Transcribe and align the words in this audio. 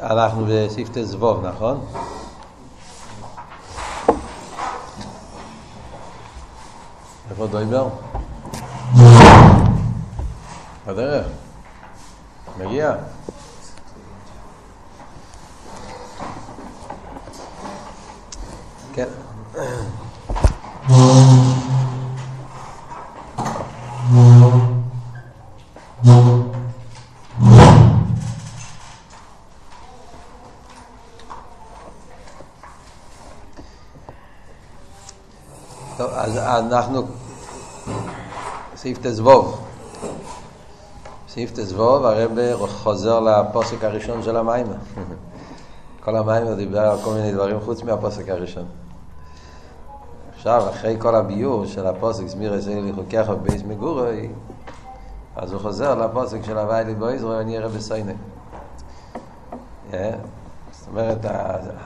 אנחנו 0.00 0.46
בספטי 0.48 1.04
זבוב, 1.04 1.46
נכון? 1.46 1.86
איפה 7.30 7.46
דויבר? 7.46 7.88
בדרך. 10.86 11.26
מגיע. 12.58 12.94
כן. 18.92 19.08
אנחנו, 36.66 37.02
סעיף 38.76 38.98
תזבוב. 39.02 39.60
סעיף 41.28 41.50
תזבוב, 41.54 42.04
הרב 42.04 42.66
חוזר 42.66 43.20
לפוסק 43.20 43.84
הראשון 43.84 44.22
של 44.22 44.36
המים. 44.36 44.66
כל 46.04 46.16
המים 46.16 46.54
דיבר 46.54 46.80
על 46.80 46.98
כל 47.04 47.10
מיני 47.10 47.32
דברים 47.32 47.60
חוץ 47.60 47.82
מהפוסק 47.82 48.28
הראשון. 48.28 48.64
עכשיו, 50.36 50.70
אחרי 50.70 50.96
כל 50.98 51.14
הביור 51.14 51.66
של 51.66 51.86
הפוסק, 51.86 52.24
עשה 52.24 52.80
לי 52.80 52.92
חוקך 52.92 53.28
בבייס 53.28 53.62
מגורי, 53.62 54.28
אז 55.36 55.52
הוא 55.52 55.60
חוזר 55.60 55.94
לפוסק 55.94 56.44
של 56.44 56.58
הוואי 56.58 56.84
לי 56.84 56.94
בויזרו, 56.94 57.32
אני 57.32 57.58
אראה 57.58 57.68
בסיינה. 57.68 58.12
אומרת, 60.94 61.26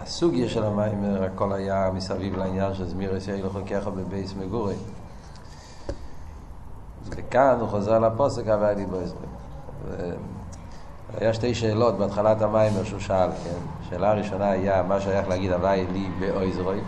הסוגיה 0.02 0.48
של 0.48 0.64
המים, 0.64 1.04
הכל 1.34 1.52
היה 1.52 1.90
מסביב 1.95 2.37
לעניין 2.37 2.74
של 2.74 2.88
זמיר 2.88 3.15
עשה 3.15 3.32
לי 3.32 3.48
חוקך 3.48 3.88
בבייס 3.96 4.34
מגורי. 4.40 4.74
וכאן 7.09 7.56
הוא 7.60 7.68
חוזר 7.68 7.98
לפוסק 7.98 8.48
הוואי 8.48 8.74
לי 8.74 8.87
בויזרו. 8.87 9.18
היה 11.20 11.34
שתי 11.34 11.54
שאלות 11.54 11.98
בהתחלת 11.98 12.42
המים 12.42 12.73
שהוא 12.84 13.00
שאל, 13.00 13.30
כן? 13.45 13.88
שאלה 13.90 14.10
הראשונה 14.10 14.50
היה 14.50 14.82
מה 14.82 15.00
שייך 15.00 15.28
להגיד 15.28 15.52
הוואי 15.52 15.87
לי 15.93 16.09
באויזרוי 16.20 16.80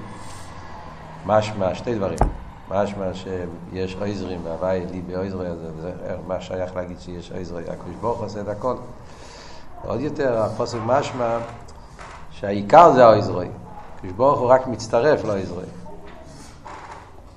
משמע, 1.26 1.74
שתי 1.74 1.94
דברים. 1.94 2.18
משמע 2.70 3.14
שיש 3.14 3.96
אויזרים 4.00 4.40
והוואי 4.44 4.86
לי 4.90 5.00
באויזרוי, 5.00 5.46
זה 5.80 5.92
מה 6.26 6.40
שייך 6.40 6.76
להגיד 6.76 7.00
שיש 7.00 7.32
אויזרוי, 7.32 7.62
הקדוש 7.62 7.94
ברוך 8.00 8.20
עושה 8.20 8.40
את 8.40 8.48
הכל. 8.48 8.74
עוד 9.84 10.00
יותר, 10.00 10.42
הפוסק 10.42 10.78
משמע 10.86 11.38
שהעיקר 12.40 12.92
זה 12.92 13.04
האויזרוי. 13.04 13.48
הקדוש 13.96 14.12
ברוך 14.12 14.40
הוא 14.40 14.48
רק 14.48 14.66
מצטרף 14.66 15.24
לאויזרוי. 15.24 15.64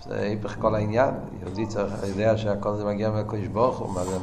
זה 0.07 0.19
היפך 0.19 0.55
כל 0.61 0.75
העניין. 0.75 1.09
יהודי 1.41 1.65
צריך, 1.65 1.93
יודע 2.07 2.37
שהכל 2.37 2.75
זה 2.75 2.85
מגיע 2.85 3.09
מהקדוש 3.09 3.47
ברוך 3.47 3.79
הוא, 3.79 3.93
מה 3.93 4.03
זה... 4.03 4.17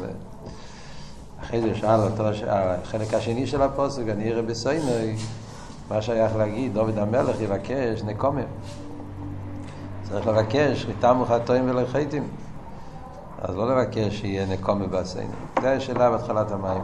אחרי 1.43 1.61
זה 1.61 1.75
שאל 1.75 2.01
אותו, 2.01 2.25
החלק 2.49 3.15
השני 3.15 3.47
של 3.47 3.63
הפוסק, 3.63 4.03
אני 4.09 4.33
אראה 4.33 4.43
בסוינוי, 4.43 5.17
מה 5.91 6.03
שייך 6.03 6.37
להגיד, 6.37 6.75
דוד 6.75 6.99
המלך 6.99 7.41
יבקש 7.41 8.03
נקומם. 8.03 8.43
צריך 10.03 10.27
לבקש, 10.27 10.87
ריתם 10.87 11.19
וחטאים 11.23 11.71
ולחייתים. 11.71 12.29
אז 13.43 13.57
לא 13.57 13.77
לבקש 13.77 14.21
שיהיה 14.21 14.47
נקומה 14.47 14.87
בעשינו. 14.87 15.33
זו 15.63 15.69
השאלה 15.69 16.11
בהתחלת 16.11 16.51
המים. 16.51 16.83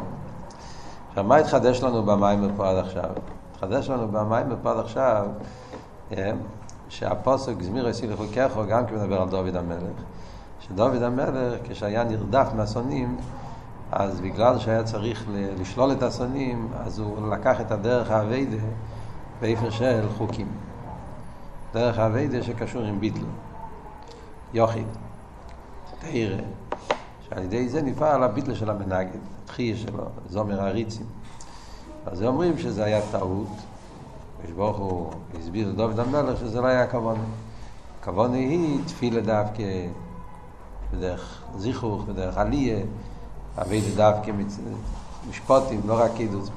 עכשיו, 1.09 1.25
מה 1.25 1.37
התחדש 1.37 1.83
לנו 1.83 2.03
במים 2.03 2.51
פה 2.57 2.71
עד 2.71 2.77
עכשיו? 2.77 3.11
התחדש 3.57 3.91
לנו 3.91 4.09
במים 4.09 4.47
עד 4.65 4.79
עכשיו, 4.79 5.27
שהפוסק 6.89 7.63
זמיר 7.63 7.89
יסי 7.89 8.07
לחוקךו 8.07 8.67
גם 8.69 8.87
כן 8.87 8.95
מדבר 8.95 9.23
על 9.23 9.29
דוד 9.29 9.57
המלך. 9.57 10.03
שדוד 10.61 11.03
המלך, 11.03 11.61
כשהיה 11.65 12.05
נרדף 12.05 12.49
מהשונאים, 12.57 13.17
אז 13.93 14.21
בגלל 14.21 14.59
שהיה 14.59 14.85
צריך 14.85 15.25
לשלול 15.61 15.93
את 15.93 16.03
השונאים, 16.03 16.69
אז 16.85 16.99
הוא 16.99 17.31
לקח 17.33 17.61
את 17.61 17.71
הדרך 17.71 18.11
האביידה 18.11 18.63
באיפה 19.41 19.71
של 19.71 20.09
חוקים. 20.17 20.49
דרך 21.75 21.99
האביידה 21.99 22.43
שקשור 22.43 22.83
עם 22.83 23.01
ביטל, 23.01 23.27
יוחיד, 24.55 24.87
תאירה, 25.99 26.43
שעל 27.29 27.43
ידי 27.43 27.69
זה 27.69 27.83
נפעל 27.83 28.23
הביטל 28.23 28.55
של 28.55 28.71
המנגד, 28.71 29.19
התחייה 29.45 29.77
שלו, 29.77 30.05
זומר 30.29 30.61
הריצים. 30.61 31.07
אז 32.07 32.23
אומרים 32.23 32.59
שזה 32.59 32.85
היה 32.85 33.01
טעות, 33.11 33.49
ושברוך 34.43 34.77
הוא 34.77 35.13
הסביר 35.41 35.69
לדוד 35.69 36.01
המלך 36.01 36.39
שזה 36.39 36.61
לא 36.61 36.67
היה 36.67 36.83
הכוונה. 36.83 37.25
הכוונה 38.01 38.37
היא 38.37 38.79
תפילה 38.87 39.21
דווקא 39.21 39.63
בדרך 40.93 41.43
זיכוך, 41.57 42.03
בדרך 42.03 42.39
עלייה, 42.39 42.79
אביידה 43.59 44.11
דווקא 44.11 44.33
משפוטים, 45.29 45.81
לא 45.87 46.01
רק 46.01 46.11
עדות, 46.21 46.51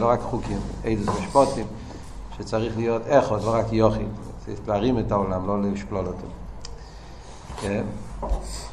לא 0.00 0.08
רק 0.08 0.20
חוקים, 0.20 0.58
עדות 0.84 1.20
משפוטים, 1.20 1.66
שצריך 2.36 2.76
להיות 2.76 3.02
איכות, 3.06 3.42
לא 3.42 3.54
רק 3.54 3.72
יוחיד. 3.72 4.08
צריך 4.46 4.68
להרים 4.68 4.98
את 4.98 5.12
העולם, 5.12 5.46
לא 5.46 5.62
לשקלול 5.62 6.06
אותו. 6.06 6.26
כן? 7.60 7.84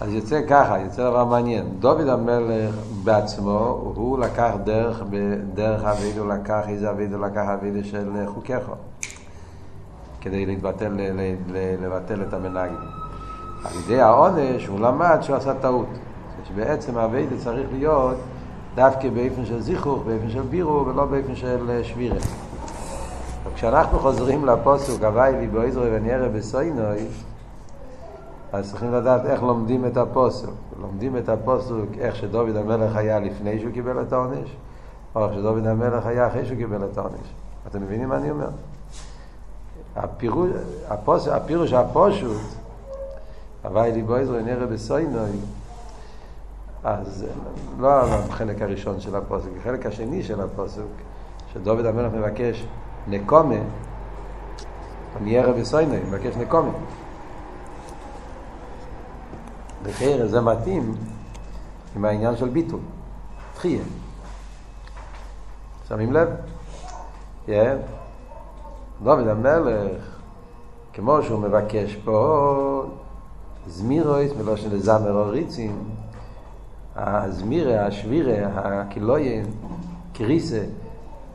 אז 0.01 0.13
יוצא 0.13 0.41
ככה, 0.49 0.79
יוצא 0.79 1.09
דבר 1.09 1.25
מעניין. 1.25 1.65
דוד 1.79 2.07
המלך 2.07 2.75
בעצמו, 3.03 3.91
הוא 3.95 4.19
לקח 4.19 4.51
דרך, 4.63 5.03
דרך 5.53 5.83
אביד, 5.83 6.17
הוא 6.17 6.27
לקח 6.27 6.61
איזה 6.67 6.89
אביד, 6.89 7.13
הוא 7.13 7.25
לקח 7.25 7.45
אביד 7.53 7.85
של 7.85 8.09
חוקיך. 8.27 8.71
כדי 10.21 10.45
להתבטל, 10.45 10.97
לבטל 11.81 12.21
את 12.21 12.33
המנהגים. 12.33 12.77
על 13.65 13.71
ידי 13.83 14.01
העונש 14.01 14.67
הוא 14.67 14.79
למד 14.79 15.17
שהוא 15.21 15.35
עשה 15.35 15.53
טעות. 15.53 15.87
שבעצם 16.47 16.97
האביד 16.97 17.29
צריך 17.37 17.67
להיות 17.71 18.17
דווקא 18.75 19.09
באופן 19.09 19.45
של 19.45 19.61
זיכוך, 19.61 20.03
באופן 20.05 20.29
של 20.29 20.41
בירו, 20.41 20.85
ולא 20.85 21.05
באופן 21.05 21.35
של 21.35 21.81
שבירה. 21.83 22.17
כשאנחנו 23.55 23.99
חוזרים 23.99 24.45
לפוסוק, 24.45 25.03
הוואי 25.03 25.31
לי 25.39 25.47
באיזרו 25.47 25.83
ונראה 25.91 26.29
בסוינוי, 26.29 27.07
אז 28.53 28.69
צריכים 28.69 28.93
לדעת 28.93 29.25
איך 29.25 29.43
לומדים 29.43 29.85
את 29.85 29.97
הפוסוק. 29.97 30.53
לומדים 30.81 31.17
את 31.17 31.29
הפוסוק 31.29 31.89
איך 31.99 32.15
שדוד 32.15 32.55
המלך 32.55 32.95
היה 32.95 33.19
לפני 33.19 33.59
שהוא 33.59 33.73
קיבל 33.73 34.01
את 34.01 34.13
העונש, 34.13 34.55
או 35.15 35.25
איך 35.25 35.33
שדוד 35.33 35.67
המלך 35.67 36.05
היה 36.05 36.27
אחרי 36.27 36.45
שהוא 36.45 36.57
קיבל 36.57 36.85
את 36.91 36.97
העונש. 36.97 37.33
אתם 37.67 37.81
מבינים 37.81 38.09
מה 38.09 38.17
אני 38.17 38.31
אומר? 38.31 38.49
הפירוש, 39.95 40.49
הפוס, 40.87 41.27
הפירוש 41.27 41.73
הפושוט, 41.73 42.41
הוואי 43.63 43.91
לי 43.91 44.01
באיזרו 44.01 44.35
ונראה 44.35 44.65
בסוינוי, 44.65 45.29
אז 46.83 47.25
לא 47.79 47.89
החלק 47.89 48.61
הראשון 48.61 48.99
של 48.99 49.15
הפוסק, 49.15 49.49
החלק 49.59 49.85
השני 49.85 50.23
של 50.23 50.41
הפוסק, 50.41 50.81
שדוד 51.53 51.85
המלך 51.85 52.13
מבקש 52.13 52.65
נקומה, 53.07 53.55
אני 55.17 55.37
ערב 55.37 55.55
וסוינה, 55.57 55.95
מבקש 56.07 56.35
נקומה. 56.35 56.71
בחיר 59.89 60.27
זה 60.27 60.41
מתאים 60.41 60.95
עם 61.95 62.05
העניין 62.05 62.35
של 62.35 62.49
ביטול, 62.49 62.79
תחייה. 63.55 63.83
שמים 65.87 66.13
לב? 66.13 66.29
כן. 67.45 67.77
דוד 69.03 69.27
המלך, 69.27 70.19
כמו 70.93 71.21
שהוא 71.21 71.39
מבקש 71.39 71.95
פה, 71.95 72.83
זמירויס 73.67 74.31
מלושן 74.37 74.69
לזמר 74.71 75.11
הוריצים, 75.11 75.83
הזמירה, 76.95 77.85
השבירה, 77.85 78.33
הקילויין, 78.55 79.45
קריסה, 80.13 80.61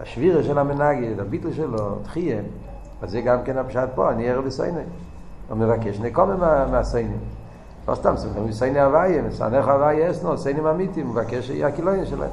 השבירה 0.01 0.43
של 0.43 0.59
המנגד, 0.59 1.21
הביטל 1.21 1.53
שלו, 1.53 1.99
תחייה, 2.03 2.41
אז 3.03 3.11
זה 3.11 3.21
גם 3.21 3.39
כן 3.45 3.59
הפשט 3.59 3.89
פה, 3.95 4.11
אני 4.11 4.31
ערב 4.31 4.47
לסייני. 4.47 4.83
הוא 5.49 5.59
מבקש 5.59 6.01
נקומה 6.01 6.67
מהסיינים. 6.67 7.19
לא 7.89 7.95
סתם, 7.95 8.17
זה 8.17 8.29
גם 8.37 8.53
סייני 8.53 8.81
הוויה, 8.81 9.23
מסנך 9.23 9.69
הוויה 9.69 10.11
אסנו, 10.11 10.39
סיינים 10.39 10.67
אמיתיים, 10.67 11.11
מבקש 11.11 11.47
שיהיה 11.47 11.67
הקילוין 11.67 12.07
שלהם. 12.07 12.31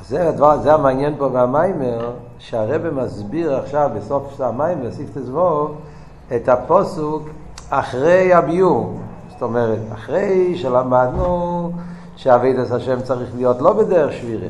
אז 0.00 0.08
זה 0.08 0.28
הדבר, 0.28 0.58
זה 0.58 0.74
המעניין 0.74 1.14
פה 1.18 1.28
והמיימר, 1.32 2.12
שהרבא 2.38 2.90
מסביר 2.90 3.56
עכשיו 3.56 3.90
בסוף 3.96 4.40
המיימר, 4.40 4.92
סיף 4.92 5.08
תזבוב, 5.14 5.76
את 6.36 6.48
הפוסוק 6.48 7.28
אחרי 7.70 8.34
הביור. 8.34 8.98
זאת 9.30 9.42
אומרת, 9.42 9.78
אחרי 9.94 10.56
שלמדנו 10.56 11.72
שאבידס 12.16 12.72
השם 12.72 13.00
צריך 13.00 13.30
להיות 13.36 13.60
לא 13.60 13.72
בדרך 13.72 14.12
שבירה. 14.12 14.48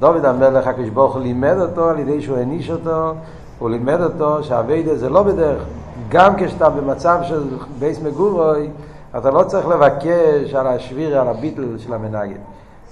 דוד 0.00 0.24
המלך 0.24 0.66
הקדוש 0.66 0.88
ברוך 0.88 1.14
הוא 1.14 1.22
לימד 1.22 1.56
אותו 1.60 1.88
על 1.88 1.98
ידי 1.98 2.22
שהוא 2.22 2.36
העניש 2.36 2.70
אותו, 2.70 3.14
הוא 3.58 3.70
לימד 3.70 4.00
אותו 4.00 4.44
שאבידס 4.44 4.98
זה 4.98 5.08
לא 5.08 5.22
בדרך. 5.22 5.62
גם 6.08 6.36
כשאתה 6.36 6.70
במצב 6.70 7.18
של 7.22 7.44
בייס 7.78 8.02
מגורוי, 8.02 8.70
אתה 9.18 9.30
לא 9.30 9.42
צריך 9.42 9.68
לבקש 9.68 10.54
על 10.54 10.66
השבירה, 10.66 11.20
על 11.20 11.28
הביטל 11.28 11.78
של 11.78 11.94
המנגד. 11.94 12.38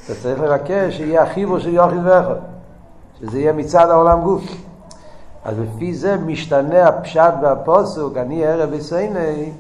אתה 0.05 0.15
צריך 0.23 0.41
לבקש 0.41 0.97
שיהיה 0.97 1.23
החיבור 1.23 1.59
של 1.59 1.75
יוחיד 1.75 1.99
ואחד, 2.05 2.35
שזה 3.21 3.41
יהיה 3.41 3.53
מצד 3.53 3.91
העולם 3.91 4.21
גוף. 4.21 4.43
אז 5.45 5.57
לפי 5.59 5.95
זה 5.95 6.17
משתנה 6.17 6.89
הפשט 6.89 7.33
והפוסוק, 7.43 8.17
אני 8.17 8.45
ערב 8.47 8.69
וסייני, 8.73 9.53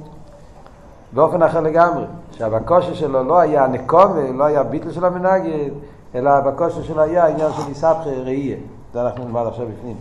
באופן 1.12 1.42
אחר 1.42 1.60
לגמרי. 1.60 2.04
שהבקושה 2.32 2.94
שלו 2.94 3.24
לא 3.24 3.40
היה 3.40 3.66
נקומה, 3.66 4.30
לא 4.34 4.44
היה 4.44 4.62
ביטל 4.62 4.92
של 4.92 5.04
המנגד, 5.04 5.70
אלא 6.14 6.30
הבקושה 6.30 6.82
שלו 6.82 7.02
היה 7.02 7.26
עניין 7.26 7.52
של 7.52 7.62
איסבכי 7.68 8.10
ראייה. 8.10 8.56
זה 8.92 9.02
אנחנו 9.02 9.24
נלמד 9.24 9.46
עכשיו 9.46 9.66
בפנים. 9.66 9.96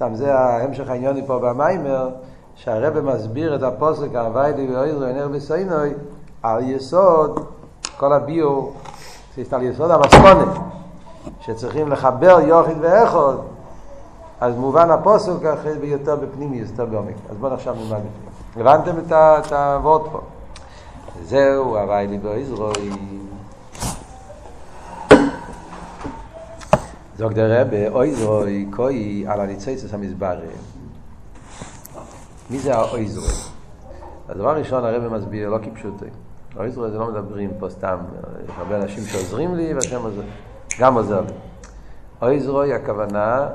סתם 0.00 0.14
זה 0.14 0.38
המשך 0.38 0.88
העניון 0.88 1.26
פה 1.26 1.38
במיימר, 1.38 2.08
שהרבא 2.54 3.00
מסביר 3.00 3.54
את 3.54 3.62
הפוסק 3.62 4.14
הווי 4.14 4.52
לי 4.56 4.74
ואויזרו 4.74 5.04
ענר 5.04 5.28
בסוינוי 5.28 5.90
על 6.42 6.62
יסוד 6.70 7.46
כל 7.96 8.12
הביו, 8.12 8.66
על 9.52 9.62
יסוד 9.62 9.90
המסכונת, 9.90 10.48
שצריכים 11.40 11.88
לחבר 11.88 12.40
יוחיד 12.40 12.76
ואחוד, 12.80 13.40
אז 14.40 14.56
מובן 14.56 14.90
הפוסק 14.90 15.44
אחרי 15.44 15.78
ביותר 15.78 16.16
בפנימי, 16.16 16.56
יותר 16.56 16.86
בעומק. 16.86 17.14
אז 17.30 17.36
בואו 17.36 17.52
עכשיו 17.54 17.74
נלמד 17.74 18.00
בפנים. 18.00 18.66
הבנתם 18.66 19.12
את 19.12 19.52
הוורד 19.52 20.08
פה? 20.12 20.20
זהו, 21.24 21.78
הווי 21.78 22.06
לי 22.06 22.18
ואויזרוי. 22.22 22.90
זוג 27.20 27.32
דר 27.32 27.60
רבה, 27.60 27.88
אויזרוי, 27.88 28.66
קוי 28.70 29.24
על 29.28 29.40
הניצייצס 29.40 29.94
המסברים. 29.94 30.50
מי 32.50 32.58
זה 32.58 32.74
האויזרוי? 32.74 33.28
אז 34.28 34.36
דבר 34.36 34.56
ראשון 34.56 34.84
הרב 34.84 35.12
מסביר, 35.12 35.48
לא 35.48 35.58
כפשוטי. 35.58 36.04
האויזרוי 36.56 36.90
זה 36.90 36.98
לא 36.98 37.06
מדברים 37.06 37.50
פה 37.58 37.70
סתם, 37.70 37.98
יש 38.44 38.50
הרבה 38.56 38.76
אנשים 38.76 39.04
שעוזרים 39.04 39.54
לי 39.54 39.74
והשם 39.74 40.02
עוזר, 40.02 40.22
גם 40.78 40.94
עוזר 40.94 41.20
לי. 41.20 41.32
אויזרוי 42.22 42.74
הכוונה, 42.74 43.48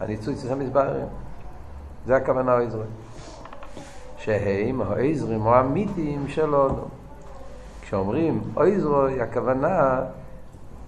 הניצוץ 0.00 0.44
המסברים. 0.50 1.06
זה 2.06 2.16
הכוונה 2.16 2.54
אויזרוי. 2.54 2.86
שהם 4.16 4.82
האויזרים 4.82 5.46
או 5.46 5.54
המיתים 5.54 6.28
של 6.28 6.54
אודו. 6.54 6.84
כשאומרים 7.82 8.42
אויזרוי 8.56 9.20
הכוונה 9.20 10.00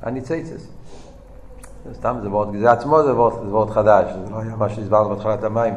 הניצייצס. 0.03 0.74
סתם 1.93 2.17
זה 2.23 2.29
וורט, 2.31 2.49
זה 2.61 2.73
עצמו 2.73 3.03
זה 3.03 3.15
וורט, 3.15 3.35
זה 3.35 3.55
וורט 3.55 3.71
חדש, 3.71 4.13
זה 4.25 4.31
לא 4.31 4.41
היה 4.41 4.57
מה 4.57 4.69
שהסברנו 4.69 5.09
בהתחלת 5.09 5.45
המים. 5.45 5.75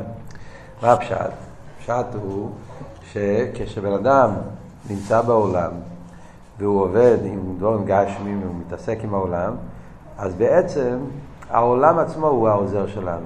מה 0.82 0.92
הפשט? 0.92 1.32
הפשט 1.78 2.06
הוא 2.22 2.50
שכשבן 3.12 3.94
אדם 3.94 4.32
נמצא 4.90 5.22
בעולם 5.22 5.72
והוא 6.58 6.82
עובד 6.82 7.18
עם 7.24 7.56
דברים 7.58 7.86
גשמים 7.86 8.42
והוא 8.44 8.56
מתעסק 8.68 8.98
עם 9.04 9.14
העולם, 9.14 9.54
אז 10.18 10.34
בעצם 10.34 10.98
העולם 11.50 12.00
עצמו 12.00 12.28
הוא 12.28 12.50
העוזר 12.50 12.88
שלנו. 12.88 13.26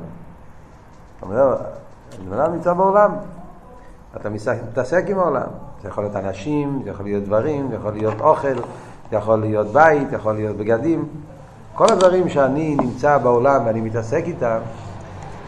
זאת 1.14 1.24
אומרת, 1.24 1.60
בן 2.30 2.40
אדם 2.40 2.54
נמצא 2.54 2.74
בעולם, 2.74 3.12
אתה 4.16 4.30
מתעסק 4.30 5.04
עם 5.08 5.20
העולם. 5.20 5.48
זה 5.82 5.88
יכול 5.88 6.04
להיות 6.04 6.16
אנשים, 6.16 6.82
זה 6.84 6.90
יכול 6.90 7.06
להיות 7.06 7.24
דברים, 7.24 7.70
זה 7.70 7.76
יכול 7.76 7.94
להיות 7.94 8.22
אוכל, 8.22 8.56
זה 9.10 9.18
יכול 9.18 9.40
להיות 9.40 9.68
בית, 9.68 10.10
זה 10.10 10.16
יכול 10.16 10.34
להיות 10.34 10.58
בגדים. 10.58 11.10
כל 11.76 11.86
הדברים 11.92 12.30
שאני 12.30 12.76
נמצא 12.76 13.18
בעולם 13.18 13.66
ואני 13.66 13.82
מתעסק 13.82 14.24
איתם, 14.28 14.58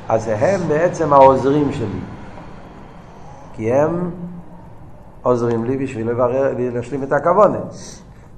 אז 0.10 0.28
הם 0.28 0.62
בעצם 0.68 1.14
העוזרים 1.14 1.72
שלי. 1.72 2.00
כי 3.54 3.74
הם 3.74 4.12
עוזרים 5.24 5.66
לי 5.66 5.78
בשביל 5.78 6.10
לברר, 6.10 6.54
להשלים 6.58 7.04
את 7.04 7.12
הכוונה. 7.12 7.60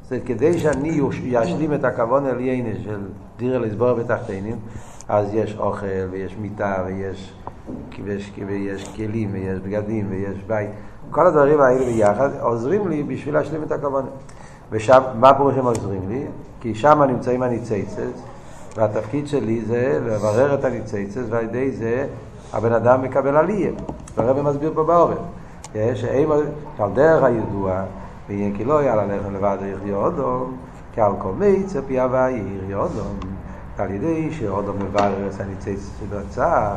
זאת 0.01 0.21
כדי 0.25 0.59
שאני 0.59 1.01
אשלים 1.43 1.73
את 1.73 1.83
הכוונה 1.83 2.29
עליינה 2.29 2.79
של 2.83 2.99
דירה 3.37 3.59
לסבור 3.59 3.93
בתחתינים, 3.93 4.55
אז 5.09 5.33
יש 5.33 5.55
אוכל 5.59 5.85
ויש 6.11 6.35
מיטה 6.41 6.83
ויש, 6.85 7.33
ויש, 8.03 8.31
ויש 8.47 8.95
כלים 8.95 9.29
ויש 9.33 9.59
בגדים 9.59 10.07
ויש 10.09 10.43
בית. 10.47 10.69
כל 11.11 11.27
הדברים 11.27 11.61
האלה 11.61 11.85
ביחד 11.85 12.29
עוזרים 12.39 12.87
לי 12.87 13.03
בשביל 13.03 13.33
להשלים 13.33 13.63
את 13.63 13.71
הכוונה. 13.71 14.07
ושם, 14.71 15.01
מה 15.19 15.33
פירוש 15.33 15.55
עוזרים 15.57 16.09
לי? 16.09 16.25
כי 16.65 16.75
שם 16.75 17.01
נמצאים 17.01 17.43
הניצייצס, 17.43 18.21
והתפקיד 18.75 19.27
שלי 19.27 19.61
זה 19.65 19.99
לברר 20.05 20.53
את 20.53 20.63
הניצייצס, 20.63 21.23
ועל 21.29 21.43
ידי 21.43 21.71
זה 21.71 22.07
הבן 22.53 22.73
אדם 22.73 23.01
מקבל 23.01 23.37
עלייה. 23.37 23.71
והרבא 24.15 24.41
מסביר 24.41 24.71
פה 24.75 24.83
בעורף. 24.83 25.17
שאין, 25.73 26.29
שעל 26.77 26.91
דרך 26.93 27.23
הידוע, 27.23 27.83
ויהיה 28.27 28.57
כי 28.57 28.65
לא 28.65 28.81
יהיה 28.81 28.95
ללכם 28.95 29.33
לבד 29.33 29.57
יחיה 29.61 29.95
אודום, 29.95 30.57
כי 30.93 31.01
על 31.01 31.11
כל 31.19 31.31
מיצה 31.37 31.81
פי 31.81 31.99
הוואי 31.99 32.43
יחיה 32.63 32.77
אודום. 32.77 33.17
על 33.77 33.91
ידי 33.91 34.31
שאודום 34.31 34.75
מברר 34.79 35.29
את 35.35 35.41
הניצייצס 35.41 35.89
שבצח, 35.99 36.75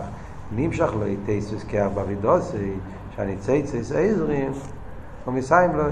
נמשך 0.56 0.90
לו 1.00 1.06
איתייסוס 1.06 1.64
כאר 1.69 1.88
ברידוסי, 1.88 2.73
שהניצייצס 3.17 3.93
עזרים, 3.93 4.52
ומסיים 5.26 5.76
לו. 5.76 5.85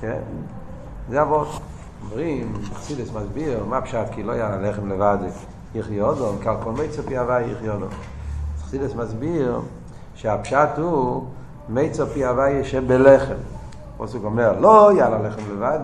כן? 0.00 0.20
זה 1.10 1.22
אבות. 1.22 1.71
אומרים, 2.10 2.52
חסידס 2.74 3.12
מסביר, 3.12 3.64
מה 3.64 3.80
פשט 3.80 4.06
כי 4.14 4.22
לא 4.22 4.32
היה 4.32 4.56
לחם 4.56 4.88
לבד 4.88 5.18
יחיה 5.74 6.04
אודום, 6.04 6.38
כי 6.42 6.48
על 6.48 6.56
כל 6.62 6.72
מיצה 6.72 7.02
פי 7.02 7.18
הוואי 7.18 7.50
יחיה 7.50 7.72
אודום. 7.72 7.88
חסידס 8.62 8.94
מסביר 8.94 9.60
שהפשט 10.14 10.78
הוא 10.78 11.24
מיצה 11.68 12.06
פי 12.06 12.24
הוואי 12.24 12.64
שבלחם. 12.64 13.34
פוסק 13.96 14.18
אומר, 14.24 14.60
לא 14.60 14.90
יאללה 14.96 15.18
לחם 15.18 15.42
לבד, 15.52 15.78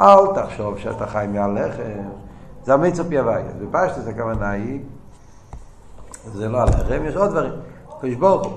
אל 0.00 0.26
תחשוב 0.34 0.78
שאתה 0.78 1.06
חי 1.06 1.26
מעל 1.32 1.66
לחם. 1.66 2.08
זה 2.64 2.74
המיצה 2.74 3.04
פי 3.04 3.18
הוואי. 3.18 3.42
בפשטס 3.60 4.06
הכוונה 4.06 4.50
היא, 4.50 4.80
זה 6.32 6.48
לא 6.48 6.60
הלחם, 6.60 7.04
יש 7.04 7.16
עוד 7.16 7.30
דברים. 7.30 7.52
קדוש 8.00 8.14
ברוך 8.14 8.46
הוא. 8.46 8.52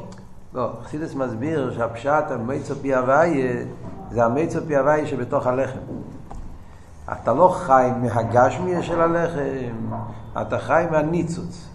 לא, 0.54 0.69
חסידס 0.84 1.16
מסביר 1.16 1.74
שהפשט 1.78 2.24
המיצה 2.30 2.75
פי 2.75 2.96
הוואי 2.96 3.48
זה 4.12 4.25
המיצה 4.25 4.62
פי 4.62 4.78
הוואי 4.78 5.08
שבתוך 5.08 5.48
הלחם. 5.48 5.80
אתה 7.12 7.34
לא 7.34 7.56
חי 7.66 7.92
מהגשמיה 8.02 8.84
של 8.84 9.02
הלחם, 9.02 9.96
אתה 10.42 10.60
חי 10.60 10.86
מהניצוץ. 10.92 11.69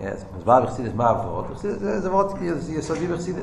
אז 0.00 0.24
מה 0.46 0.60
בחסידס 0.60 0.92
מה 0.94 1.10
אבות? 1.10 1.46
זה 1.78 2.10
מאוד 2.10 2.32
יסודי 2.68 3.06
בחסידס. 3.06 3.42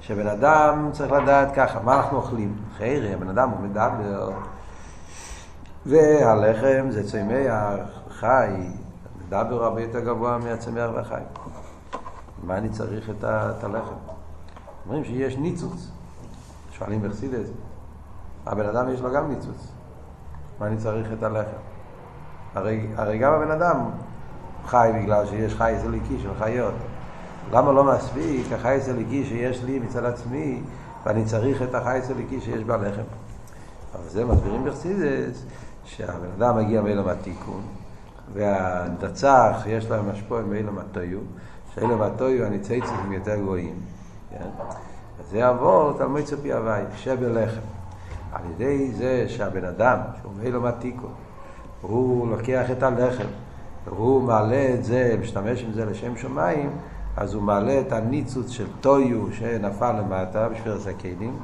שבן 0.00 0.26
אדם 0.26 0.88
צריך 0.92 1.12
לדעת 1.12 1.48
ככה, 1.54 1.80
מה 1.80 1.96
אנחנו 1.96 2.16
אוכלים? 2.16 2.56
חיירי, 2.76 3.14
הבן 3.14 3.28
אדם 3.28 3.50
הוא 3.50 3.60
מדבר. 3.60 4.30
והלחם 5.86 6.90
זה 6.90 7.08
צמח, 7.08 8.00
חי, 8.10 8.50
מדבר 9.26 9.64
הרבה 9.64 9.82
יותר 9.82 10.00
גבוה 10.00 10.38
מהצמח 10.38 10.90
והחי. 10.94 11.20
מה 12.42 12.56
אני 12.56 12.68
צריך 12.68 13.10
את, 13.10 13.24
הלחם? 13.64 13.94
אומרים 14.86 15.04
שיש 15.04 15.36
ניצוץ. 15.36 15.90
שואלים 16.72 17.02
בחסידס, 17.02 17.48
הבן 18.46 18.66
אדם 18.66 18.88
יש 18.88 19.00
לו 19.00 19.12
גם 19.12 19.28
ניצוץ. 19.28 19.79
מה 20.60 20.66
אני 20.66 20.76
צריך 20.76 21.12
את 21.18 21.22
הלחם? 21.22 21.56
הרי, 22.54 22.86
הרי 22.96 23.18
גם 23.18 23.32
הבן 23.32 23.50
אדם 23.50 23.76
חי 24.66 24.90
בגלל 24.94 25.26
שיש 25.26 25.54
חי 25.54 25.74
זליקי 25.82 26.18
של 26.22 26.30
חיות. 26.38 26.74
למה 27.52 27.72
לא 27.72 27.84
מספיק 27.84 28.52
החי 28.52 28.78
זליקי 28.80 29.24
שיש 29.24 29.64
לי 29.64 29.78
מצד 29.78 30.04
עצמי 30.04 30.62
ואני 31.04 31.24
צריך 31.24 31.62
את 31.62 31.74
החי 31.74 32.00
זליקי 32.02 32.40
שיש 32.40 32.64
בלחם? 32.64 33.02
אבל 33.94 34.08
זה 34.08 34.24
מסבירים 34.24 34.64
בחסידס 34.64 35.44
שהבן 35.84 36.28
אדם 36.38 36.56
מגיע 36.56 36.82
מאילום 36.82 37.08
התיקון 37.08 37.62
והנצח 38.32 39.62
יש 39.66 39.90
להם 39.90 40.08
השפוע 40.10 40.42
מאילום 40.42 40.78
התויו 40.78 41.18
שאילום 41.74 42.02
התויו 42.02 42.46
הניצייצים 42.46 43.12
יותר 43.12 43.36
גבוהים 43.36 43.74
כן? 44.30 44.48
זה 45.30 45.38
יעבור 45.38 45.92
תלמוד 45.98 46.22
צפי 46.22 46.52
הוואי, 46.52 46.82
שבלחם 46.96 47.79
על 48.32 48.42
ידי 48.54 48.92
זה 48.92 49.24
שהבן 49.28 49.64
אדם 49.64 49.98
שהוא 50.20 50.32
מאילום 50.38 50.66
התיקון 50.66 51.12
הוא 51.80 52.28
לוקח 52.30 52.70
את 52.70 52.82
הלחם 52.82 53.24
והוא 53.84 54.22
מעלה 54.22 54.74
את 54.74 54.84
זה, 54.84 55.16
משתמש 55.20 55.62
עם 55.62 55.72
זה 55.72 55.84
לשם 55.84 56.16
שמיים, 56.16 56.70
אז 57.16 57.34
הוא 57.34 57.42
מעלה 57.42 57.80
את 57.80 57.92
הניצוץ 57.92 58.50
של 58.50 58.66
טויו 58.80 59.32
שנפל 59.32 59.92
למטה 59.92 60.48
בשביל 60.48 60.72
הכלים, 60.96 61.36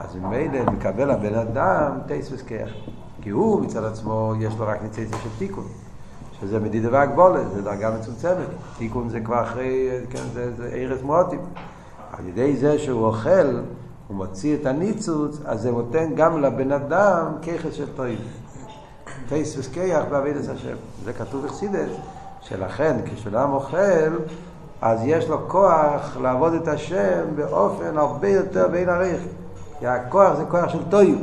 אז 0.00 0.16
ממילא 0.16 0.64
מקבל 0.64 1.10
הבן 1.10 1.34
אדם 1.34 1.98
טייס 2.06 2.32
וסכח. 2.32 2.68
כי 3.22 3.30
הוא 3.30 3.60
מצד 3.60 3.84
עצמו, 3.84 4.34
יש 4.40 4.54
לו 4.58 4.66
רק 4.66 4.82
ניצוץ 4.82 5.22
של 5.22 5.28
תיקון, 5.38 5.64
שזה 6.40 6.60
מדידה 6.60 6.88
והגבולת, 6.92 7.50
זה 7.54 7.62
דרגה 7.62 7.98
מצומצמת. 7.98 8.46
תיקון 8.78 9.08
זה 9.08 9.20
כבר 9.20 9.42
אחרי, 9.42 9.88
כן, 10.10 10.22
זה, 10.32 10.54
זה 10.54 10.68
ארץ 10.74 11.02
מועטים. 11.02 11.40
על 12.12 12.28
ידי 12.28 12.56
זה 12.56 12.78
שהוא 12.78 13.06
אוכל, 13.06 13.60
הוא 14.08 14.16
מוציא 14.16 14.56
את 14.56 14.66
הניצוץ, 14.66 15.38
אז 15.44 15.62
זה 15.62 15.70
נותן 15.70 16.14
גם 16.14 16.42
לבן 16.42 16.72
אדם 16.72 17.26
ככס 17.42 17.74
של 17.74 17.86
טויו. 17.96 18.18
טייס 19.28 19.58
וסקייח 19.58 20.04
בעבידת 20.10 20.48
השם. 20.48 20.76
זה 21.04 21.12
כתוב 21.12 21.46
בחסידס, 21.46 21.90
שלכן 22.40 22.96
כשאדם 23.04 23.52
אוכל, 23.52 24.16
אז 24.82 25.00
יש 25.04 25.28
לו 25.28 25.48
כוח 25.48 26.16
לעבוד 26.22 26.52
את 26.52 26.68
השם 26.68 27.24
באופן 27.36 27.98
הרבה 27.98 28.28
יותר 28.28 28.68
בין 28.68 28.88
הרייך. 28.88 29.20
כי 29.78 29.86
הכוח 29.86 30.34
זה 30.34 30.44
כוח 30.48 30.68
של 30.68 30.82
טויו. 30.90 31.16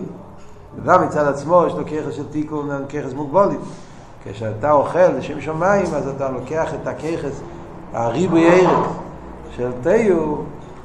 וגם 0.76 1.06
מצד 1.08 1.28
עצמו 1.28 1.64
יש 1.68 1.74
לו 1.74 1.86
ככס 1.86 2.14
של 2.14 2.28
תיקון, 2.32 2.70
ככס 2.90 3.14
מוגבולית. 3.14 3.60
כשאתה 4.24 4.72
אוכל 4.72 5.08
לשם 5.08 5.42
שמיים, 5.42 5.86
אז 5.86 6.08
אתה 6.08 6.30
לוקח 6.30 6.74
את 6.74 6.88
הככס, 6.88 7.42
הריבוי 7.94 8.50
ארץ 8.50 8.90
של 9.56 9.72
תיו, 9.84 10.36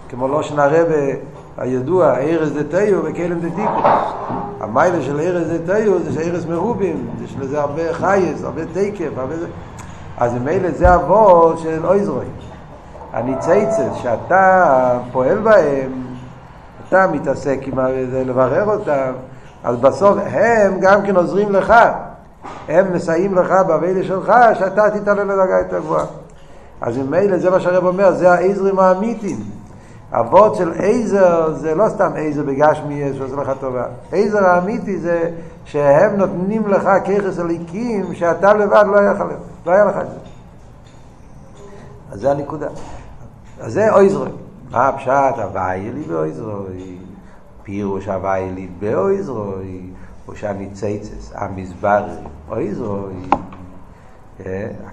כמו 0.08 0.28
לא 0.28 0.42
שנראה 0.42 0.84
הידוע, 1.58 2.18
ארז 2.18 2.52
דה 2.52 2.64
תיו 2.64 3.04
וכלם 3.04 3.40
דה 3.40 3.48
תיקון. 3.50 3.82
המיילה 4.60 5.02
של 5.02 5.20
ארז 5.20 5.48
דה 5.48 5.74
תיו 5.74 5.98
זה 5.98 6.20
ארז 6.20 6.46
מרובים, 6.46 7.06
יש 7.24 7.36
לזה 7.40 7.60
הרבה 7.60 7.92
חייס, 7.92 8.44
הרבה 8.44 8.62
תקף, 8.72 9.10
הרבה. 9.16 9.34
אז 10.18 10.34
ממילא 10.34 10.70
זה 10.70 10.94
אבות 10.94 11.58
של 11.58 11.86
אויזרוי. 11.86 12.24
הניצייצס 13.12 13.94
שאתה 14.02 14.98
פועל 15.12 15.38
בהם, 15.38 15.92
אתה 16.88 17.06
מתעסק 17.06 17.58
עם 17.62 17.78
זה, 18.10 18.22
לברר 18.26 18.64
אותם, 18.64 19.12
אז 19.64 19.76
בסוף 19.76 20.18
הם 20.26 20.80
גם 20.80 21.02
כן 21.02 21.16
עוזרים 21.16 21.52
לך. 21.52 21.74
הם 22.68 22.92
מסייעים 22.92 23.34
לך 23.34 23.52
באביילה 23.66 24.04
שלך, 24.04 24.32
שאתה 24.58 24.90
תתעלה 24.90 25.24
לדרגה 25.24 25.58
יותר 25.58 25.78
גבוהה. 25.78 26.04
אז 26.80 26.98
ממילא 26.98 27.38
זה 27.38 27.50
מה 27.50 27.60
שהרב 27.60 27.86
אומר, 27.86 28.12
זה 28.12 28.32
העזרים 28.32 28.78
האמיתיים. 28.78 29.57
אבות 30.12 30.56
של 30.56 30.72
עזר 30.76 31.54
זה 31.54 31.74
לא 31.74 31.88
סתם 31.88 32.10
עזר 32.16 32.42
בגשמי 32.42 32.94
יש 32.94 33.20
ועושה 33.20 33.36
לך 33.36 33.52
טובה. 33.60 33.84
עזר 34.12 34.44
האמיתי 34.46 34.98
זה 34.98 35.30
שהם 35.64 36.16
נותנים 36.16 36.68
לך 36.68 36.88
ככס 37.04 37.38
הליקים 37.38 38.14
שאתה 38.14 38.54
לבד 38.54 38.84
לא 38.86 38.98
היה 38.98 39.12
לך, 39.12 39.24
לא 39.66 39.72
היה 39.72 39.84
לך 39.84 39.96
את 39.96 40.10
זה. 40.10 40.16
אז 42.12 42.20
זה 42.20 42.30
הנקודה. 42.30 42.68
אז 43.60 43.72
זה 43.72 43.92
אויזרוי. 43.94 44.28
מה 44.70 44.88
הפשט? 44.88 45.38
הוואי 45.42 45.90
לי 45.94 46.02
באויזרוי. 46.02 46.98
פירוש 47.62 48.08
הוואי 48.08 48.50
לי 48.54 48.68
באויזרוי. 48.78 49.90
או 50.28 50.36
שהניצייצס, 50.36 51.32
המזבר, 51.34 52.04
אויזרוי. 52.48 53.14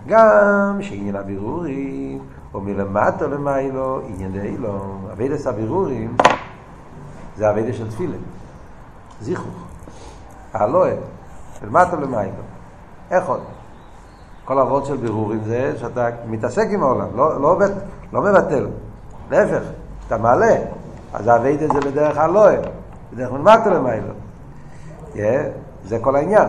גם 0.08 0.78
שעניין 0.82 1.16
הבירורים, 1.16 2.20
או 2.56 2.62
מלמטה 2.62 3.28
למיילו, 3.28 4.02
עניין 4.08 4.32
דאילו. 4.32 4.98
אבידס 5.14 5.48
הבירורים 5.48 6.18
זה 7.38 7.50
אבידס 7.50 7.76
של 7.76 7.90
תפילה. 7.90 8.18
זיכוך. 9.22 9.68
הלואה, 10.54 10.94
מלמטה 11.64 11.96
למיילו. 11.96 12.44
איך 13.12 13.26
עוד? 13.28 13.42
כל 14.46 14.60
אבות 14.60 14.86
של 14.86 14.98
בירורים 14.98 15.44
זה 15.44 15.74
שאתה 15.78 16.10
מתעסק 16.28 16.68
עם 16.72 16.84
העולם, 16.84 17.08
לא, 17.16 17.42
לא, 17.42 17.58
לא 18.14 18.22
מבטל. 18.22 18.68
להפך, 19.32 19.64
אתה 20.08 20.18
מעלה. 20.18 20.56
אז 21.14 21.28
האביידה 21.28 21.68
זה 21.68 21.80
בדרך 21.92 22.18
הלואה, 22.18 22.56
בדרך 23.14 23.32
מלמטה 23.32 23.70
למיילו. 23.70 24.14
Yeah, 25.14 25.18
זה 25.86 26.00
כל 26.02 26.16
העניין. 26.16 26.48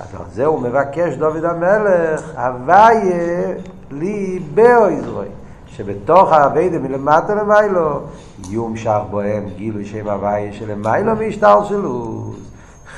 אז 0.00 0.06
זה 0.32 0.46
הוא 0.46 0.60
מבקש 0.60 1.14
דוד 1.14 1.44
המלך, 1.44 2.34
הוויה 2.36 3.54
לי 3.90 4.38
באויזרוי. 4.54 5.28
שבתוך 5.76 6.32
האביידה 6.32 6.78
מלמטה 6.78 7.34
למיילו, 7.34 8.00
יומשך 8.48 8.98
בוהם 9.10 9.48
גילוי 9.56 9.84
שם 9.84 10.08
הוויה 10.08 10.52
שלמיילו 10.52 11.16
מהשתלשלות. 11.16 12.36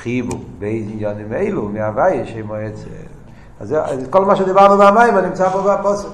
חיבו 0.01 0.37
באיזה 0.59 0.91
עניונים 0.91 1.33
אלו 1.33 1.69
מהוויה 1.69 2.25
שם 2.25 2.47
מועצת. 2.47 2.85
אז 3.59 3.67
זה, 3.67 3.81
כל 4.09 4.25
מה 4.25 4.35
שדיברנו 4.35 4.77
במים 4.77 5.17
נמצא 5.17 5.49
פה 5.49 5.61
בפוסק. 5.61 6.07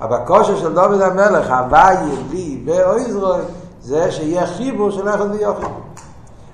אבל 0.00 0.16
הכושר 0.16 0.56
של 0.56 0.74
דוד 0.74 1.00
המלך, 1.00 1.50
הוויה 1.50 2.00
לי 2.30 2.62
באויזרוי, 2.64 3.40
זה 3.82 4.10
שיהיה 4.10 4.46
חיבור 4.46 4.90
של 4.90 5.08
אחד 5.08 5.30
ויוחד. 5.30 5.68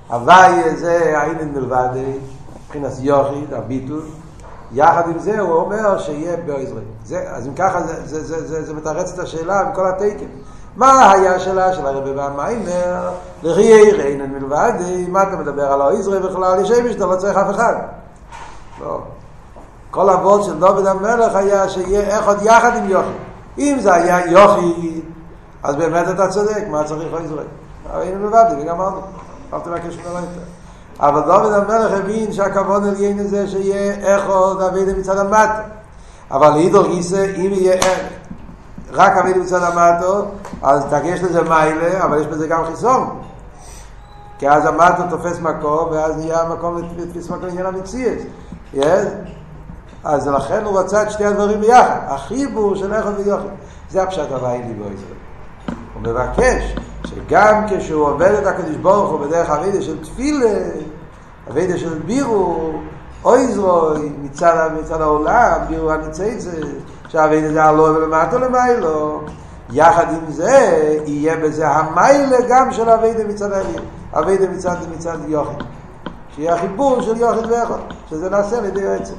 הוויה 0.08 0.76
זה 0.76 1.18
העניין 1.18 1.52
מלבד, 1.54 1.88
מבחינת 2.66 2.92
יוחיד, 3.00 3.52
הביטול. 3.52 4.02
יחד 4.72 5.02
עם 5.08 5.18
זה 5.18 5.40
הוא 5.40 5.52
אומר 5.52 5.98
שיהיה 5.98 6.36
באויזרוי. 6.46 6.82
אז 7.26 7.46
אם 7.46 7.54
ככה 7.54 7.82
זה, 7.82 7.94
זה, 8.04 8.24
זה, 8.24 8.48
זה, 8.48 8.64
זה 8.64 8.74
מתרץ 8.74 9.12
את 9.14 9.18
השאלה 9.18 9.60
עם 9.60 9.74
כל 9.74 9.86
התקן. 9.86 10.26
מה 10.76 11.10
היה 11.12 11.34
השאלה 11.34 11.72
של 11.72 11.86
הרבי 11.86 12.10
והמיימר? 12.10 13.10
לחיי 13.42 13.92
ריינן 13.92 14.30
מלבד, 14.30 14.72
מה 15.08 15.22
אתה 15.22 15.36
מדבר 15.36 15.72
על 15.72 15.82
האיזרוי 15.82 16.20
בכלל? 16.20 16.60
יש 16.60 16.70
אמש, 16.70 16.94
אתה 16.94 17.06
לא 17.06 17.16
צריך 17.16 17.36
אף 17.36 17.50
אחד. 17.50 17.74
לא. 18.80 19.00
כל 19.90 20.10
אבות 20.10 20.44
של 20.44 20.58
דוד 20.58 20.86
המלך 20.86 21.34
היה 21.34 21.68
שיהיה 21.68 22.18
אחד 22.18 22.36
יחד 22.42 22.76
עם 22.76 22.90
יוכי. 22.90 23.08
אם 23.58 23.76
זה 23.80 23.94
היה 23.94 24.26
יוכי, 24.26 25.00
אז 25.62 25.76
באמת 25.76 26.08
אתה 26.08 26.28
צודק, 26.28 26.64
מה 26.70 26.84
צריך 26.84 27.14
איזרוי? 27.20 27.44
היינו 27.92 28.26
לבד, 28.26 28.44
וגמרנו. 28.60 29.00
אל 29.52 29.58
תבקש 29.60 29.96
ממנו 29.96 30.14
יותר. 30.14 30.57
אבל 31.00 31.20
דוד 31.20 31.52
המלך 31.52 31.92
הבין 31.92 32.32
שהכבוד 32.32 32.86
עליין 32.86 33.26
זה 33.26 33.48
שיהיה 33.48 34.16
אחד 34.16 34.62
אבידה 34.62 34.92
מצד 34.98 35.18
המטה. 35.18 35.60
אבל 36.30 36.48
להידור 36.48 36.86
גיסא, 36.86 37.26
אם 37.36 37.50
יהיה 37.52 37.80
רק 38.92 39.16
אבידה 39.16 39.40
מצד 39.40 39.62
המטה, 39.62 40.28
אז 40.62 40.84
תגש 40.84 41.20
לזה 41.20 41.42
מיילה, 41.42 42.04
אבל 42.04 42.20
יש 42.20 42.26
בזה 42.26 42.46
גם 42.46 42.64
חיסון. 42.64 43.20
כי 44.38 44.48
אז 44.48 44.66
המטה 44.66 45.06
תופס 45.10 45.40
מקום, 45.40 45.88
ואז 45.90 46.16
נהיה 46.16 46.48
מקום 46.48 46.82
לתפיס 46.96 47.30
מקום 47.30 47.46
לעניין 47.46 47.66
המציאות. 47.66 48.18
אז 50.04 50.28
לכן 50.28 50.64
הוא 50.64 50.80
רצה 50.80 51.02
את 51.02 51.10
שתי 51.10 51.24
הדברים 51.24 51.60
ביחד. 51.60 51.98
החיבור 52.06 52.76
של 52.76 52.94
אחד 52.94 53.12
ויוחד. 53.16 53.48
זה 53.90 54.02
הפשט 54.02 54.30
הוואי 54.30 54.58
לי 54.58 54.74
בו 54.74 54.84
הוא 55.94 56.02
מבקש 56.02 56.76
שגם 57.06 57.64
כשהוא 57.68 58.06
עובד 58.06 58.30
את 58.30 58.46
הקדוש 58.46 58.76
ברוך 58.76 59.10
הוא 59.10 59.20
בדרך 59.20 59.50
הווידה 59.50 59.82
של 59.82 60.04
תפילה, 60.04 60.58
הווידה 61.46 61.78
של 61.78 61.98
בירו, 61.98 62.72
אוי 63.24 63.52
זרוי, 63.52 64.12
מצד, 64.22 64.70
מצד 64.80 65.00
העולם, 65.00 65.60
בירו 65.68 65.90
הניצייצה, 65.90 66.50
שהווידה 67.08 67.52
זה 67.52 67.64
הלא 67.64 67.82
ולמטה 67.82 68.38
למיילו, 68.38 69.20
יחד 69.70 70.06
עם 70.12 70.30
זה, 70.30 71.00
יהיה 71.06 71.36
בזה 71.36 71.68
המיילה 71.68 72.36
גם 72.48 72.72
של 72.72 72.88
הווידה 72.88 73.24
מצד 73.24 73.52
העליון, 73.52 73.84
הווידה 74.14 74.48
מצד, 74.48 74.76
מצד 74.96 75.16
יוחד. 75.26 75.64
שיהיה 76.34 76.54
החיבור 76.54 77.02
של 77.02 77.16
יוחד 77.16 77.50
ואחד, 77.50 77.78
שזה 78.10 78.30
נעשה 78.30 78.58
על 78.58 78.64
ידי 78.64 78.80
יועצת. 78.80 79.14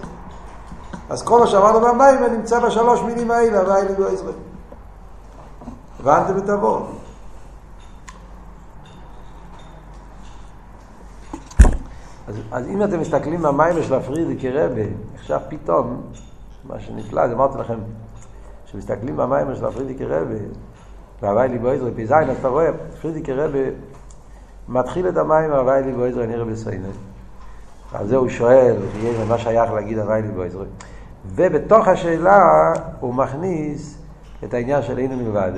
אז 1.09 1.23
כל 1.23 1.39
מה 1.39 1.47
שאמרנו 1.47 1.81
במים 1.81 2.23
נמצא 2.31 2.59
בשלוש 2.59 3.01
מילים 3.01 3.31
האלה, 3.31 3.59
הווידה 3.59 3.93
בישראל. 3.93 4.33
הבנתם 5.99 6.37
את 6.37 6.49
הבור. 6.49 6.87
אז, 12.29 12.35
אז 12.51 12.67
אם 12.67 12.83
אתם 12.83 12.99
מסתכלים 12.99 13.41
במים 13.41 13.83
של 13.83 13.93
הפרידיקי 13.93 14.49
רבה, 14.49 14.81
עכשיו 15.15 15.39
פתאום, 15.49 16.01
מה 16.67 16.79
שנפלא, 16.79 17.21
אז 17.21 17.31
אמרתי 17.31 17.57
לכם, 17.57 17.77
כשמסתכלים 18.65 19.17
במים 19.17 19.55
של 19.55 19.65
הפרידיקי 19.65 20.05
רבה, 20.05 20.35
והווי 21.21 21.47
לי 21.47 21.59
בויזרי 21.59 21.91
פי 21.95 22.07
זין, 22.07 22.29
אז 22.29 22.37
אתה 22.39 22.47
רואה, 22.47 22.69
פרידיקי 23.01 23.33
רבה 23.33 23.69
מתחיל 24.67 25.09
את 25.09 25.17
המים 25.17 25.51
והווי 25.51 25.81
לי 25.81 25.91
בויזרי 25.91 26.27
נראה 26.27 26.45
בסיינה. 26.45 26.87
על 27.93 28.07
זה 28.07 28.15
הוא 28.15 28.29
שואל, 28.29 28.75
מה 29.27 29.37
שייך 29.37 29.71
להגיד 29.71 29.97
הווי 29.97 30.21
לי 30.21 30.27
בויזרי. 30.27 30.65
ובתוך 31.25 31.87
השאלה 31.87 32.73
הוא 32.99 33.13
מכניס 33.13 33.97
את 34.43 34.53
העניין 34.53 34.81
של 34.81 34.97
אינו 34.97 35.15
מלבד, 35.15 35.51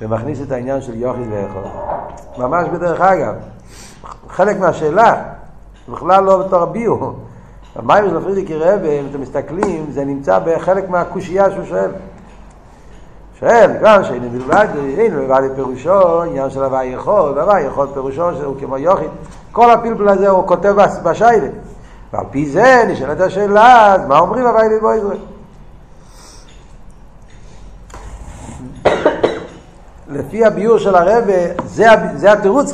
ומכניס 0.00 0.42
את 0.42 0.52
העניין 0.52 0.80
של 0.80 0.94
יוחיד 0.94 1.26
ואיכות. 1.30 1.72
ממש 2.38 2.68
בדרך 2.68 3.00
אגב, 3.00 3.34
חלק 4.28 4.58
מהשאלה, 4.58 5.35
בכלל 5.88 6.24
לא 6.24 6.38
בתור 6.38 6.62
הביור. 6.62 7.12
המים 7.76 8.10
של 8.10 8.20
פרידיקי 8.20 8.54
רבי, 8.54 9.00
אם 9.00 9.06
אתם 9.10 9.20
מסתכלים, 9.20 9.86
זה 9.90 10.04
נמצא 10.04 10.38
בחלק 10.38 10.88
מהקושייה 10.90 11.50
שהוא 11.50 11.64
שואל. 11.64 11.90
שואל, 13.40 13.70
גם 13.82 14.04
שאין 14.04 14.28
מלבד, 14.32 14.66
אין 14.98 15.16
מלבד 15.16 15.42
פירושו, 15.54 16.22
עניין 16.22 16.50
של 16.50 16.64
הוואי 16.64 16.86
יכול, 16.86 17.40
הוואי 17.40 17.60
יכול 17.60 17.88
פירושו 17.94 18.34
שהוא 18.34 18.54
כמו 18.60 18.78
יוחיד. 18.78 19.10
כל 19.52 19.70
הפלפל 19.70 20.08
הזה 20.08 20.28
הוא 20.28 20.46
כותב 20.46 20.74
בשיילה. 21.02 21.48
ועל 22.12 22.24
פי 22.30 22.46
זה 22.46 22.84
נשאלת 22.88 23.20
השאלה, 23.20 23.94
אז 23.94 24.06
מה 24.06 24.18
אומרים 24.18 24.46
הוואי 24.46 24.68
לבוא 24.76 24.94
ישראל? 24.94 25.18
לפי 30.08 30.44
הביור 30.44 30.78
של 30.78 30.94
הרבה, 30.94 31.32
זה, 31.66 31.86
זה 32.14 32.32
התירוץ. 32.32 32.72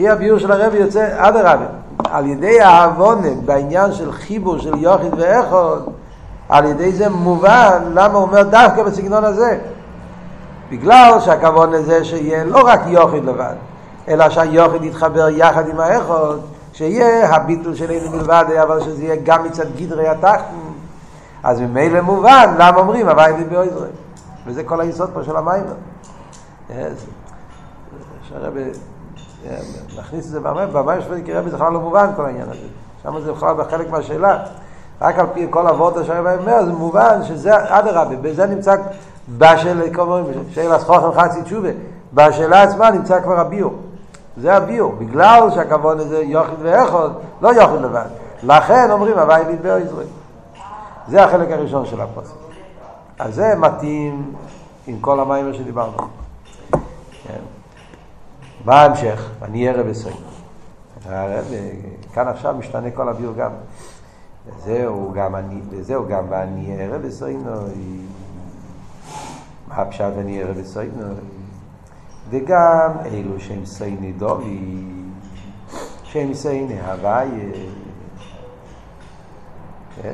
לפי 0.00 0.08
הביור 0.08 0.38
של 0.38 0.52
הרבי 0.52 0.76
יוצא, 0.76 1.08
אדרבה, 1.16 1.66
על 2.10 2.26
ידי 2.26 2.60
העוונם 2.60 3.46
בעניין 3.46 3.92
של 3.92 4.12
חיבור 4.12 4.58
של 4.58 4.78
יוחיד 4.78 5.14
ואחוד, 5.16 5.92
על 6.48 6.64
ידי 6.64 6.92
זה 6.92 7.08
מובן 7.08 7.82
למה 7.94 8.14
הוא 8.14 8.22
אומר 8.22 8.42
דווקא 8.42 8.82
בסגנון 8.82 9.24
הזה. 9.24 9.58
בגלל 10.70 11.20
שהכוון 11.20 11.70
לזה 11.70 12.04
שיהיה 12.04 12.44
לא 12.44 12.60
רק 12.66 12.80
יוחיד 12.86 13.24
לבד, 13.24 13.54
אלא 14.08 14.30
שהיוחיד 14.30 14.84
יתחבר 14.84 15.28
יחד 15.28 15.68
עם 15.68 15.80
האחוד, 15.80 16.40
שיהיה 16.72 17.34
הביטול 17.34 17.74
של 17.74 17.90
אינו 17.90 18.10
מלבד, 18.10 18.44
אבל 18.62 18.80
שזה 18.80 19.04
יהיה 19.04 19.16
גם 19.24 19.44
מצד 19.44 19.66
גדרי 19.76 20.08
התחתן. 20.08 20.42
אז 21.42 21.60
ממילא 21.60 22.00
מובן 22.00 22.54
למה 22.58 22.78
אומרים 22.78 23.08
הווי 23.08 23.32
לי 23.38 23.44
באויזרי. 23.44 23.88
וזה 24.46 24.64
כל 24.64 24.80
היסוד 24.80 25.10
פה 25.14 25.24
של 25.24 25.36
המים. 25.36 25.64
שהרבה 28.28 28.60
נכניס 29.98 30.26
את 30.26 30.30
זה 30.30 30.40
במים, 30.40 30.72
במים 30.72 31.00
של 31.02 31.18
יקרה 31.18 31.42
זה 31.42 31.56
בכלל 31.56 31.72
לא 31.72 31.80
מובן 31.80 32.10
כל 32.16 32.26
העניין 32.26 32.48
הזה. 32.48 32.66
שם 33.02 33.20
זה 33.20 33.32
בכלל 33.32 33.54
בחלק 33.54 33.90
מהשאלה. 33.90 34.38
רק 35.00 35.18
על 35.18 35.26
פי 35.34 35.46
כל 35.50 35.66
אבות 35.66 35.96
אשר 35.96 36.18
אומר, 36.18 36.64
זה 36.64 36.72
מובן 36.72 37.22
שזה, 37.24 37.78
אדרבה, 37.78 38.16
בזה 38.16 38.46
נמצא, 38.46 38.76
בשאלה, 39.38 39.84
שאלה 40.50 40.78
סחוכם 40.78 41.20
חצי 41.20 41.42
תשובה, 41.42 41.68
בשאלה 42.14 42.62
עצמה 42.62 42.90
נמצא 42.90 43.20
כבר 43.20 43.40
הביור. 43.40 43.74
זה 44.36 44.56
הביור, 44.56 44.92
בגלל 44.98 45.50
שהכוון 45.54 45.98
הזה 45.98 46.18
יוכל 46.18 46.52
ואיכות, 46.62 47.12
לא 47.42 47.48
יוכל 47.48 47.76
לבד. 47.76 48.06
לכן 48.42 48.90
אומרים 48.90 49.18
הווי 49.18 49.44
לידבר 49.46 49.78
ישראל. 49.86 50.06
זה 51.08 51.24
החלק 51.24 51.50
הראשון 51.50 51.86
של 51.86 52.00
הפוסק. 52.00 52.34
אז 53.18 53.34
זה 53.34 53.54
מתאים 53.56 54.32
עם 54.86 54.98
כל 55.00 55.20
המים 55.20 55.54
שדיברנו. 55.54 56.19
כן. 58.64 58.70
מה 58.70 58.82
ההמשך? 58.82 59.30
אני 59.42 59.68
ערב 59.68 59.86
עשרים. 59.88 60.16
כאן 62.12 62.28
עכשיו 62.28 62.54
משתנה 62.58 62.90
כל 62.90 63.08
הביור 63.08 63.34
גם. 63.34 63.50
וזהו 64.46 65.12
גם 65.14 65.36
אני, 65.36 65.60
וזהו 65.70 66.08
גם 66.08 66.24
ואני 66.28 66.76
ערב 66.78 67.04
עשרים. 67.04 67.44
מה 69.68 69.74
הפשט 69.74 70.12
אני 70.18 70.42
ערב 70.42 70.58
עשרים? 70.58 70.90
וגם 72.30 72.90
אלו 73.04 73.40
שהם 73.40 73.66
סייני 73.66 74.12
דובי, 74.12 74.84
שהם 76.02 76.34
סייני 76.34 76.80
הוויה. 76.80 77.52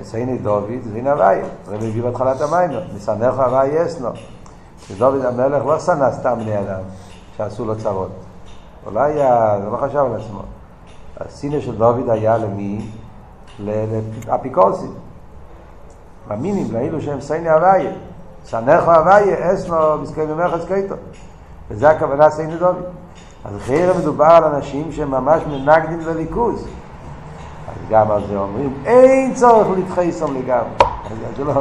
סייני 0.03 0.39
דוד, 0.39 0.71
סייני 0.93 1.11
הוויה. 1.11 1.45
זה 1.67 1.77
מביא 1.77 2.03
בהתחלת 2.03 2.41
המים, 2.41 2.71
מסנך 2.97 3.35
הוויה 3.35 3.87
אסנו. 3.87 4.09
שדוד 4.87 5.25
המלך 5.25 5.65
לא 5.67 5.81
שנא 5.81 6.13
סתם 6.13 6.39
בני 6.43 6.61
אדם 6.61 6.81
שעשו 7.37 7.65
לו 7.65 7.79
צרות. 7.79 8.26
היה, 8.95 9.55
הוא 9.55 9.73
לא 9.73 9.77
חשב 9.77 9.97
על 9.97 10.21
עצמו. 10.21 10.41
הסינא 11.21 11.61
של 11.61 11.77
דוד 11.77 12.11
היה 12.11 12.39
למי? 12.39 12.91
לאפיקורסים. 14.27 14.93
מאמינים 16.29 16.67
לאלו 16.73 17.01
שהם 17.01 17.21
סייני 17.21 17.51
הוויה. 17.51 17.93
סנך 18.45 18.89
הוויה 18.89 19.55
אסנו 19.55 19.99
מסכי 20.03 20.25
ממך 20.25 20.53
קייטו. 20.69 20.95
וזה 21.71 21.91
הכוונה 21.91 22.31
סייני 22.31 22.57
דוד. 22.57 22.83
אז 23.45 23.53
חיירה 23.59 23.99
מדובר 23.99 24.25
על 24.25 24.45
אנשים 24.45 24.93
שהם 24.93 25.11
ממש 25.11 25.43
מנגדים 25.47 26.01
לליכוז. 26.01 26.69
אז 27.69 27.91
גם 27.91 28.11
על 28.11 28.27
זה 28.29 28.39
אומרים, 28.39 28.75
אין 28.85 29.35
צורך 29.35 29.67
להתחייסם 29.77 30.35
לגמרי. 30.35 30.71
זה 31.37 31.45
לא, 31.45 31.53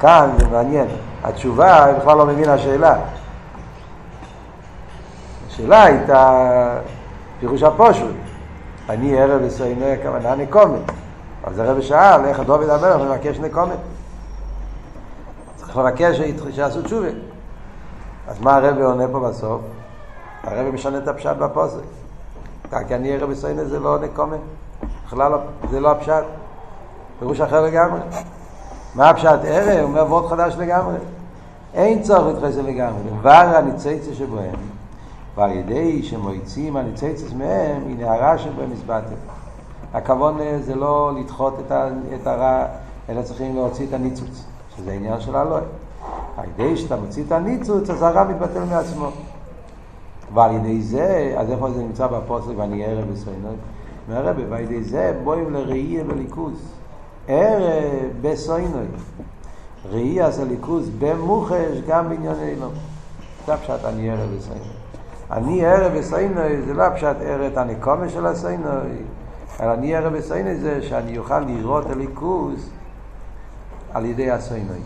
כאן 0.00 0.30
זה 0.38 0.46
מעניין. 0.48 0.86
התשובה, 1.24 1.84
היא 1.84 1.94
בכלל 1.96 2.16
לא 2.18 2.26
מבינה 2.26 2.54
השאלה. 2.54 2.94
השאלה 5.60 5.84
הייתה 5.84 6.78
פירוש 7.40 7.62
הפושט. 7.62 8.04
אני 8.88 9.20
ערב 9.20 9.40
וסיינו 9.44 9.84
הכוונה 9.84 10.34
נקומת. 10.34 10.80
אז 11.44 11.58
הרב 11.58 11.80
שאל 11.80 12.24
איך 12.24 12.40
דוד 12.40 12.68
המלך 12.68 13.00
מבקש 13.00 13.38
נקומת. 13.38 13.76
צריך 15.56 15.76
לבקש 15.76 16.20
שיעשו 16.54 16.82
תשובה. 16.82 17.08
אז 18.28 18.40
מה 18.40 18.56
הרב 18.56 18.78
עונה 18.78 19.04
פה 19.12 19.20
בסוף? 19.20 19.60
הרב 20.42 20.74
משנה 20.74 20.98
את 20.98 21.08
הפשט 21.08 21.36
בפוסק. 21.36 21.80
כי 22.88 22.94
אני 22.94 23.12
ערב 23.12 23.30
וסיינו 23.30 23.64
זה 23.64 23.80
לא 23.80 23.98
נקומת. 23.98 24.40
בכלל 25.06 25.32
לא, 25.32 25.38
זה 25.70 25.80
לא 25.80 25.90
הפשט. 25.90 26.24
פירוש 27.18 27.40
אחר 27.40 27.60
לגמרי. 27.60 28.00
מה 28.94 29.10
הפשט 29.10 29.38
ערב? 29.44 29.90
הוא 29.94 29.98
אומר 30.00 30.28
חדש 30.28 30.54
לגמרי. 30.58 30.96
אין 31.74 32.02
צורך 32.02 32.26
להתחסן 32.26 32.64
לגמרי. 32.64 33.02
דבר 33.20 33.30
הניצצה 33.30 34.14
שבהם, 34.14 34.79
ועל 35.40 35.52
ידי 35.52 36.02
שמויצים 36.02 36.76
הניצצס 36.76 37.32
מהם, 37.32 37.82
היא 37.86 37.98
נערה 37.98 38.38
שבהם 38.38 38.72
הסבטתם. 38.72 39.14
הכוון 39.94 40.38
זה 40.60 40.74
לא 40.74 41.12
לדחות 41.20 41.54
את, 42.14 42.26
הרע, 42.26 42.66
אלא 43.08 43.22
צריכים 43.22 43.56
להוציא 43.56 43.86
את 43.86 43.92
הניצוץ, 43.92 44.44
שזה 44.76 44.92
עניין 44.92 45.20
של 45.20 45.36
הלוי. 45.36 45.60
על 46.36 46.44
ידי 46.54 46.76
שאתה 46.76 46.96
מוציא 46.96 47.24
את 47.26 47.32
הניצוץ, 47.32 47.90
אז 47.90 48.02
הרע 48.02 48.24
מתבטל 48.24 48.64
מעצמו. 48.64 49.08
ועל 50.34 50.54
ידי 50.54 50.82
זה, 50.82 51.34
אז 51.38 51.50
איפה 51.50 51.70
זה 51.70 51.82
נמצא 51.82 52.06
בפוסק 52.06 52.52
ואני 52.56 52.84
ערב 52.84 53.10
בסוינוי? 53.12 53.54
מהרבה, 54.08 54.42
ועל 54.48 54.60
ידי 54.60 54.82
זה 54.82 55.20
בואים 55.24 55.52
לראייה 55.52 56.04
וליכוז. 56.08 56.72
ערב 57.28 58.10
בסוינוי. 58.20 58.86
ראייה 59.90 60.30
זה 60.30 60.44
ליכוז 60.44 60.90
במוחש 60.98 61.80
גם 61.88 62.08
בענייני 62.08 62.56
לא. 62.60 62.68
זה 63.46 63.54
הפשט 63.54 63.84
אני 63.84 64.10
ערב. 64.10 64.79
אני 65.32 65.66
ערב 65.66 65.98
בסוינוי 65.98 66.62
זה 66.62 66.74
לא 66.74 66.82
הפשט 66.82 67.16
ערב 67.20 67.58
הנקומה 67.58 68.08
של 68.08 68.26
הסוינוי, 68.26 68.96
אלא 69.60 69.74
אני 69.74 69.96
ערב 69.96 70.16
בסוינוי 70.16 70.56
זה 70.56 70.82
שאני 70.82 71.18
אוכל 71.18 71.40
לראות 71.40 71.90
הליכוז 71.90 72.70
על 73.92 74.04
ידי 74.04 74.30
הסוינוי. 74.30 74.78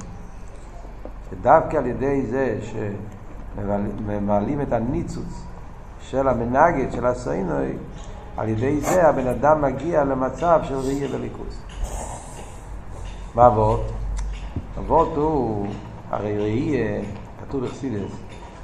ודווקא 1.32 1.76
על 1.76 1.86
ידי 1.86 2.26
זה 2.26 2.58
שממלאים 2.62 4.60
את 4.60 4.72
הניצוץ 4.72 5.44
של 6.00 6.28
המנגד, 6.28 6.92
של 6.92 7.06
הסוינוי, 7.06 7.72
על 8.36 8.48
ידי 8.48 8.80
זה 8.80 9.08
הבן 9.08 9.26
אדם 9.26 9.62
מגיע 9.62 10.04
למצב 10.04 10.60
של 10.62 10.76
ראייה 10.76 11.08
וליכוז. 11.12 11.60
מה 13.34 13.46
אבות? 13.46 13.92
אבות 14.78 15.16
הוא, 15.16 15.66
הרי 16.10 16.38
ראייה, 16.38 17.02
כתוב 17.40 17.64
בחסידס, 17.64 18.12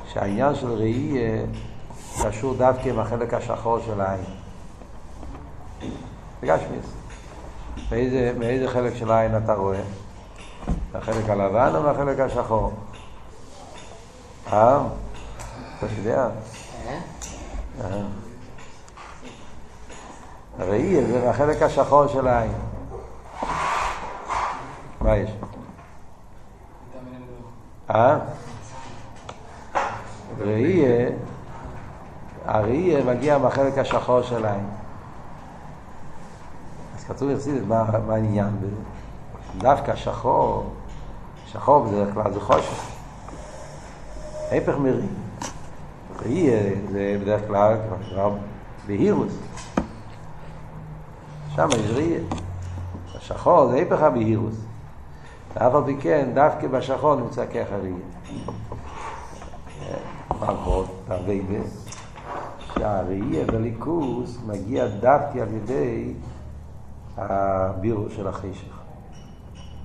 שהעניין 0.07 0.55
של 0.55 0.73
ראייה 0.73 1.43
קשור 2.18 2.55
דווקא 2.55 2.88
עם 2.88 2.99
החלק 2.99 3.35
השחור 3.35 3.79
של 3.87 4.01
העין. 4.01 4.25
בגשמיס. 6.42 6.87
מאיזה, 7.90 8.33
מאיזה 8.38 8.68
חלק 8.68 8.94
של 8.94 9.11
העין 9.11 9.37
אתה 9.37 9.55
רואה? 9.55 9.81
מהחלק 10.92 11.29
הלבן 11.29 11.73
או 11.75 11.83
מהחלק 11.83 12.20
השחור? 12.20 12.73
אה? 14.53 14.81
אתה 15.79 15.87
יודע? 15.99 16.29
אה. 17.81 18.03
ראי 20.59 21.07
זה 21.07 21.27
מהחלק 21.27 21.62
השחור 21.62 22.07
של 22.07 22.27
העין. 22.27 22.53
מה 25.01 25.16
יש? 25.16 25.31
אה? 27.90 28.18
ראי, 30.38 30.85
הראי 32.51 33.03
מגיע 33.05 33.39
מהחלק 33.39 33.79
השחור 33.79 34.23
של 34.23 34.45
העין. 34.45 34.67
אז 36.97 37.05
כתוב 37.05 37.31
יחסידת, 37.31 37.67
מה, 37.67 37.85
מה 38.07 38.15
העניין 38.15 38.57
בזה? 38.61 38.81
דווקא 39.59 39.97
שחור, 39.97 40.75
שחור 41.47 41.85
בדרך 41.85 42.15
כלל 42.15 42.33
זה 42.33 42.41
חושך. 42.41 42.87
ההפך 44.51 44.75
מראי. 44.79 45.07
ראי 46.23 46.51
זה 46.93 47.17
בדרך 47.23 47.41
כלל 47.47 47.77
כבר 48.09 48.31
בהירוס. 48.87 49.39
שם 51.55 51.69
יש 51.73 51.91
ראייה. 51.95 52.21
השחור 53.15 53.67
זה 53.67 53.77
היפך 53.77 54.03
הבהירוס. 54.03 54.57
ואף 55.55 55.75
על 55.75 55.83
פי 55.87 55.97
כן, 56.01 56.31
דווקא 56.35 56.69
בשחור 56.69 57.15
נמצא 57.15 57.47
ככה 57.47 57.77
ראייה. 57.77 57.97
מערכות, 60.41 60.87
תרבייבה, 61.09 61.59
שהראייה 62.81 63.47
בליכוס 63.47 64.38
מגיע 64.47 64.87
דווקא 64.88 65.38
על 65.38 65.55
ידי 65.55 66.12
הבירו 67.16 68.11
של 68.11 68.29
החשך. 68.29 68.79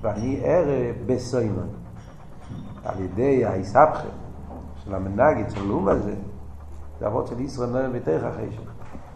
ואני 0.00 0.40
ערב 0.42 0.94
בסוימן. 1.06 1.66
על 2.84 3.00
ידי 3.00 3.44
ההיסבכה 3.44 4.08
של 4.84 4.94
המנגד, 4.94 5.50
של 5.50 5.60
הלאום 5.60 5.88
הזה, 5.88 6.14
זה 7.00 7.06
אבות 7.06 7.26
של 7.26 7.40
ישראל 7.40 7.70
נועם 7.70 7.92
בתוך 7.92 8.22
החשך. 8.24 8.70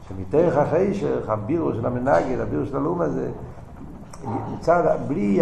שמתוך 0.08 0.56
החשך, 0.56 1.28
הבירו 1.28 1.74
של 1.74 1.86
המנגד, 1.86 2.40
הבירו 2.40 2.66
של 2.66 2.76
הלאום 2.76 3.00
הזה, 3.00 3.30
מצד, 4.54 4.96
בלי, 5.08 5.40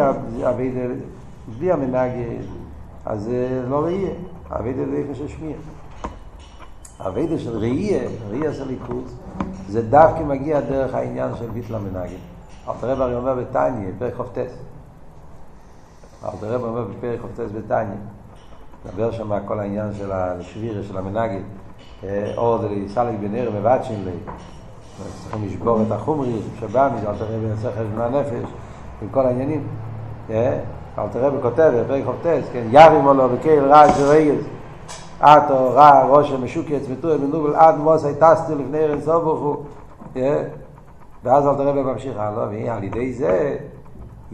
בלי 1.59 1.73
המנגד, 1.73 2.43
אז 3.07 3.23
זה 3.23 3.65
לא 3.69 3.85
ראייה, 3.85 4.11
אבידה 4.51 4.83
זה 4.91 4.97
איפה 4.97 5.15
אבידה 7.07 7.39
של 7.39 7.59
ראייה, 7.59 8.09
ראייה 8.31 8.53
של 8.53 8.69
ליכוז, 8.69 9.17
זה 9.69 9.83
דווקא 9.83 10.23
מגיע 10.23 10.61
דרך 10.61 10.95
העניין 10.95 11.31
של 11.39 11.47
ביטל 11.47 11.75
המנגד. 11.75 12.19
אלתר 12.69 12.91
רב 12.91 13.01
הרי 13.01 13.15
אומר 13.15 13.35
בתניא, 13.35 13.89
פרק 13.99 14.15
חופטס. 14.15 14.59
אלתר 16.25 16.55
רב 16.55 16.65
אומר 16.65 16.85
בפרק 16.85 17.21
חופטס 17.21 17.53
בתניא. 17.55 17.97
מדבר 18.87 19.11
שם 19.11 19.31
כל 19.45 19.61
העניין 19.61 19.95
של 19.99 20.13
השבירה 20.13 20.83
של 20.83 20.99
המנגד. 20.99 21.41
אור 22.37 22.59
דלי 22.59 22.89
סלק 22.89 23.15
בנר 23.21 23.51
מבטשין 23.61 24.05
לי. 24.05 24.33
צריכים 25.23 25.47
לשבור 25.47 25.83
את 25.87 25.93
החומרי 25.93 26.33
שבא 26.61 26.91
מזה, 26.95 27.11
אל 27.11 27.17
תראה 27.19 27.39
בנצח 27.39 27.69
חשבון 27.69 28.01
הנפש, 28.01 28.51
עם 29.03 29.09
כל 29.11 29.27
העניינים. 29.27 29.67
אל 30.31 31.09
תראה 31.13 31.31
בכותב, 31.31 31.73
בפרק 31.75 32.05
חופטס, 32.05 32.49
כן, 32.53 32.67
ירים 32.71 33.05
עולו 33.05 33.29
בקהל 33.29 33.73
רעש 33.73 34.01
ורייז. 34.01 34.45
רע 35.23 36.07
ראש 36.07 36.33
המשוקץ 36.33 36.89
מטור 36.93 37.17
מנובל 37.17 37.55
עד 37.55 37.79
מוס 37.79 38.05
הייטסטו 38.05 38.55
לפני 38.59 38.79
ארץ 38.79 39.05
סובוכו 39.05 39.63
ואז 41.25 41.47
אל 41.47 41.55
תראה 41.55 41.73
בממשיך 41.73 42.19
הלאה 42.19 42.47
ועל 42.51 42.85
ידי 42.85 43.13
זה 43.13 43.57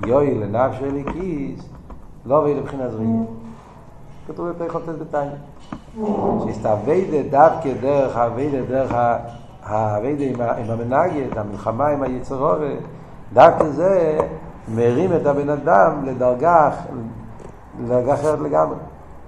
יוי 0.07 0.35
לנפש 0.35 0.83
אליקיס 0.83 1.69
לא 2.27 2.35
ואי 2.35 2.55
לבחינת 2.55 2.91
ראייה 2.93 3.23
כתוב 4.29 4.49
בפרק 4.49 4.71
חופטת 4.71 4.99
בתניא 4.99 5.31
שהסתווידה 6.45 7.29
דווקא 7.31 7.73
דרך 7.81 8.17
הווידה 8.17 8.63
דרך 8.63 8.95
הווידה 9.69 10.25
עם 10.59 10.71
המנגד 10.71 11.39
המלחמה 11.39 11.89
עם 11.89 12.03
היצר 12.03 12.39
אורי 12.39 12.77
דווקא 13.33 13.69
זה 13.69 14.19
מרים 14.75 15.11
את 15.17 15.27
הבן 15.27 15.49
אדם 15.49 16.05
לדרגה 16.05 16.71
לדרגה 17.83 18.15
אחרת 18.15 18.39
לגמרי. 18.41 18.77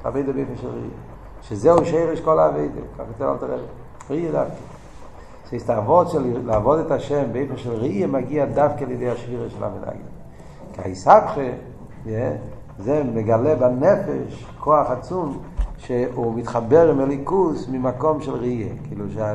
הווידה 0.04 0.32
באופן 0.32 0.56
של 0.56 0.68
ראייה 0.68 1.05
שזהו 1.48 1.84
שרש 1.84 2.20
כל 2.20 2.40
הווידה 2.40 2.80
ככה 2.98 3.04
יותר 3.08 3.32
אל 3.32 3.36
תראה. 3.36 3.58
ראייה 4.10 4.32
דווקא 4.32 4.54
שהסתעבוד 5.50 6.08
של 6.08 6.46
לעבוד 6.46 6.78
את 6.78 6.90
השם 6.90 7.32
באופן 7.32 7.56
של 7.56 7.72
ראייה 7.72 8.06
מגיע 8.06 8.44
דווקא 8.44 8.84
לידי 8.84 9.10
השבירה 9.10 9.50
של 9.50 9.64
המנגד 9.64 10.16
כי 10.72 10.80
היסבכה 10.84 11.40
זה 12.78 13.02
מגלה 13.14 13.54
בנפש 13.54 14.46
כוח 14.60 14.90
עצום 14.90 15.42
שהוא 15.78 16.34
מתחבר 16.34 16.90
עם 16.90 17.00
הליכוס 17.00 17.68
ממקום 17.68 18.22
של 18.22 18.34
ראייה, 18.34 18.74
כאילו 18.88 19.04
שזה 19.10 19.34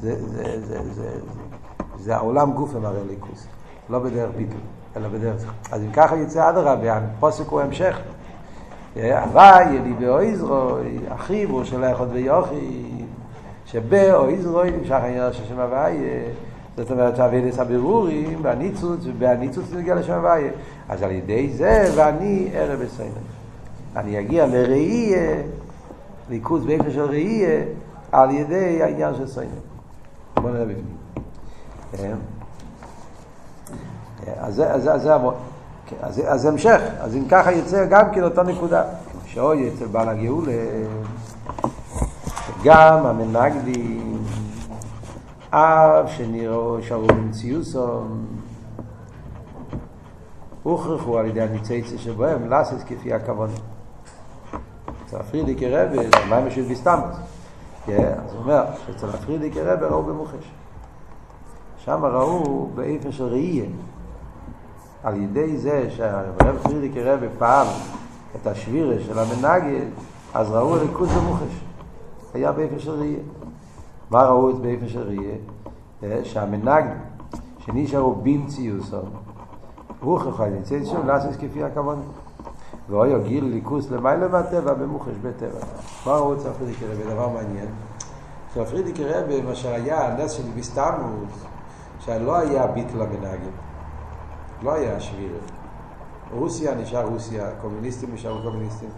זה, 0.00 0.28
זה, 0.28 0.60
זה, 0.60 0.60
זה, 0.60 0.90
זה, 0.92 1.10
זה 1.98 2.16
העולם 2.16 2.52
גוף 2.52 2.76
עם 2.76 2.84
הרי 2.84 3.00
ליכוס, 3.08 3.46
לא 3.90 3.98
בדרך 3.98 4.30
ביטל, 4.36 4.56
אלא 4.96 5.08
בדרך... 5.08 5.52
אז 5.72 5.82
אם 5.82 5.92
ככה 5.92 6.16
יצא 6.16 6.50
אדרבה, 6.50 6.96
הפוסק 6.96 7.46
הוא 7.48 7.60
המשך. 7.60 7.98
הוואי, 8.96 9.74
ידידי 9.74 10.08
או 10.08 10.20
איזרו, 10.20 10.76
אחיו, 11.08 11.50
הוא 11.50 11.64
שולח 11.64 11.98
עוד 11.98 12.08
ויוכי, 12.12 12.82
שבאו 13.66 14.28
איזרו 14.28 14.62
נמשך 14.64 14.92
העניין 14.92 15.32
של 15.32 15.44
שם 15.48 15.60
הוואי, 15.60 15.96
זאת 16.76 16.90
אומרת 16.90 17.16
שהאבידס 17.16 17.58
הבירורים, 17.58 18.38
והניצוץ, 18.42 19.00
והניצוץ 19.18 19.72
נגיע 19.72 19.94
לשם 19.94 20.12
הוואי. 20.12 20.48
אז 20.88 21.02
על 21.02 21.10
ידי 21.10 21.50
זה, 21.52 21.92
ואני 21.96 22.48
ערב 22.52 22.82
בסיימן. 22.82 23.14
אני 23.96 24.20
אגיע 24.20 24.46
לראייה, 24.46 25.42
ליכוז 26.30 26.64
באיפה 26.64 26.90
של 26.90 27.04
ראייה, 27.04 27.62
על 28.12 28.30
ידי 28.30 28.82
העניין 28.82 29.14
של 29.14 29.26
סיימן. 29.26 29.52
בוא 30.34 30.50
נראה 30.50 30.64
בפנים. 30.64 32.16
אז 34.40 34.54
זה, 34.54 34.72
אז, 34.72 35.08
אז, 36.02 36.18
אז, 36.18 36.22
אז 36.26 36.44
המשך, 36.46 36.80
אז 37.00 37.16
אם 37.16 37.24
ככה 37.28 37.52
יצא 37.52 37.86
גם 37.86 38.12
כן 38.14 38.22
אותו 38.22 38.42
נקודה. 38.42 38.82
שאוי 39.26 39.68
אצל 39.68 39.86
בעל 39.86 40.08
הגאולה, 40.08 40.52
גם 42.64 43.06
המנגדים, 43.06 44.24
אף 45.50 46.10
שנראו 46.16 46.82
שרו 46.82 47.06
במציאוסום, 47.06 48.26
הוכרחו 50.62 51.18
על 51.18 51.26
ידי 51.26 51.40
הניצייצה 51.40 51.98
שבהם 51.98 52.52
לסס 52.52 52.82
כפי 52.86 53.14
הכוונה. 53.14 53.52
אצל 55.06 55.16
הפרידיקי 55.16 55.68
רבי, 55.68 55.98
מה 56.28 56.36
הם 56.36 56.44
יושבים 56.44 56.68
בסתמוס? 56.68 57.16
אז 57.86 58.32
הוא 58.32 58.40
אומר 58.40 58.64
שאצל 58.86 59.08
הפרידיקי 59.08 59.60
רבי 59.60 59.84
ראו 59.84 60.02
במוחש. 60.02 60.50
שם 61.84 62.04
ראו 62.04 62.68
באיפה 62.74 63.12
של 63.12 63.24
ראייה. 63.24 63.64
על 65.02 65.16
ידי 65.16 65.56
זה 65.56 65.90
שהרב 65.90 66.58
פרידיקי 66.62 67.02
רבי 67.02 67.26
פעל 67.38 67.66
את 68.36 68.46
השבירה 68.46 68.94
של 69.06 69.18
המנגד, 69.18 69.86
אז 70.34 70.50
ראו 70.50 70.76
הליכוז 70.76 71.08
במוחש. 71.12 71.60
היה 72.34 72.52
באיפה 72.52 72.78
של 72.78 72.90
ראייה. 72.90 73.20
מה 74.10 74.22
ראו 74.22 74.50
את 74.50 74.54
באיפה 74.54 74.88
של 74.88 75.02
ראייה? 75.02 75.36
שהמנגד 76.24 76.96
שנשארו 77.58 78.14
במציאוסו, 78.14 78.96
רוח 80.02 80.28
אחד 80.28 80.48
נמצא 80.48 80.84
שום 80.84 81.06
לעשות 81.06 81.36
כפי 81.36 81.64
הכוונה. 81.64 82.02
ואוי 82.90 83.22
גיל 83.22 83.44
ליכוס 83.44 83.90
למעלה 83.90 84.28
מהטבע 84.28 84.74
במוחש 84.74 85.14
בטבע. 85.22 85.60
מה 86.06 86.12
הוא 86.12 86.34
רוצה 86.34 86.52
פרידיקי 86.52 86.84
רבי? 86.86 87.14
דבר 87.14 87.28
מעניין. 87.28 87.68
פרידיקי 88.54 89.04
רבי, 89.04 89.42
מה 89.42 89.54
שהיה 89.54 90.06
הנס 90.06 90.32
של 90.32 90.42
ביסטמוס, 90.54 91.44
שלא 92.00 92.36
היה 92.36 92.66
ביטל 92.66 93.02
המנהגים. 93.02 93.69
לא 94.62 94.72
היה 94.72 95.00
שביר. 95.00 95.38
רוסיה 96.32 96.74
נשאר 96.74 97.06
רוסיה, 97.06 97.50
קומוניסטים 97.60 98.14
נשארו 98.14 98.42
קומוניסטים. 98.42 98.88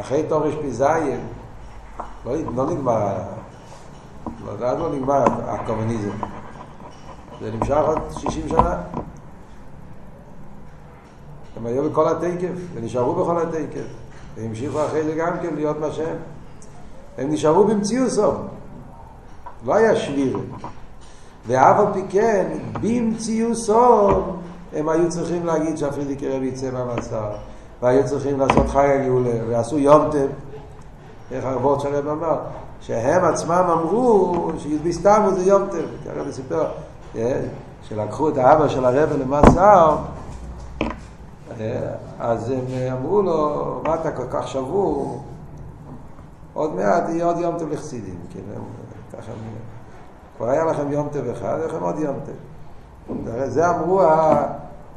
אחרי 0.00 0.22
תורש 0.28 0.54
פיזיין, 0.62 1.20
לא, 2.26 2.32
לא 2.56 2.70
נגמר, 2.70 3.16
לא, 4.44 4.78
לא 4.78 4.92
נגמר 4.94 5.24
הקומוניזם. 5.46 6.16
זה 7.40 7.52
נמשך 7.52 7.76
עוד 7.86 7.98
60 8.18 8.48
שנה. 8.48 8.80
הם 11.56 11.66
היו 11.66 11.90
בכל 11.90 12.08
התקף, 12.08 12.54
ונשארו 12.74 13.14
בכל 13.14 13.42
התקף, 13.42 13.86
והמשיכו 14.34 14.86
אחרי 14.86 15.04
זה 15.04 15.14
גם 15.14 15.32
כן 15.42 15.54
להיות 15.54 15.80
מהשם. 15.80 16.14
הם 17.18 17.32
נשארו 17.32 17.64
במציאוסו, 17.64 18.32
לא 19.64 19.74
היה 19.74 19.96
שביר. 19.96 20.38
ואף 21.46 21.78
על 21.78 21.92
פי 21.92 22.02
כן, 22.08 22.58
במציאוסו, 22.80 24.08
הם 24.74 24.88
היו 24.88 25.08
צריכים 25.08 25.46
להגיד 25.46 25.78
שהפרידיקי 25.78 26.28
רבי 26.28 26.46
יצא 26.46 26.70
מהמסר, 26.70 27.30
והיו 27.82 28.06
צריכים 28.06 28.40
לעשות 28.40 28.68
חי 28.68 28.86
הגאולה, 28.86 29.30
ועשו 29.48 29.78
יומטם, 29.78 30.26
איך 31.30 31.44
הרבות 31.44 31.80
שהרב 31.80 32.08
אמר, 32.08 32.38
שהם 32.80 33.24
עצמם 33.24 33.64
אמרו 33.72 34.50
שי"ב 34.58 34.90
זה 35.34 35.42
יומטם, 35.42 35.84
כי 36.02 36.10
הרב 36.10 36.30
סיפר, 36.30 36.66
שלקחו 37.82 38.28
את 38.28 38.36
האבא 38.36 38.68
של 38.68 38.84
הרב 38.84 39.08
למסר, 39.12 39.96
אז 42.20 42.50
הם 42.50 42.64
אמרו 42.92 43.22
לו, 43.22 43.80
מה 43.84 43.94
אתה 43.94 44.10
כל 44.10 44.26
כך 44.30 44.48
שבור? 44.48 45.22
עוד 46.54 46.74
מעט 46.74 47.08
יהיה 47.08 47.24
עוד 47.24 47.38
יום 47.38 47.58
טוב 47.58 47.68
לחסידים. 47.72 48.16
כאילו, 48.30 48.46
ככה, 49.12 49.32
כבר 50.36 50.48
היה 50.48 50.64
לכם 50.64 50.92
יום 50.92 51.08
טוב 51.12 51.26
אחד, 51.26 51.54
היה 51.58 51.66
לכם 51.66 51.82
עוד 51.82 51.98
יום 51.98 52.16
טוב. 52.26 52.34
זה 53.44 53.70
אמרו, 53.70 54.02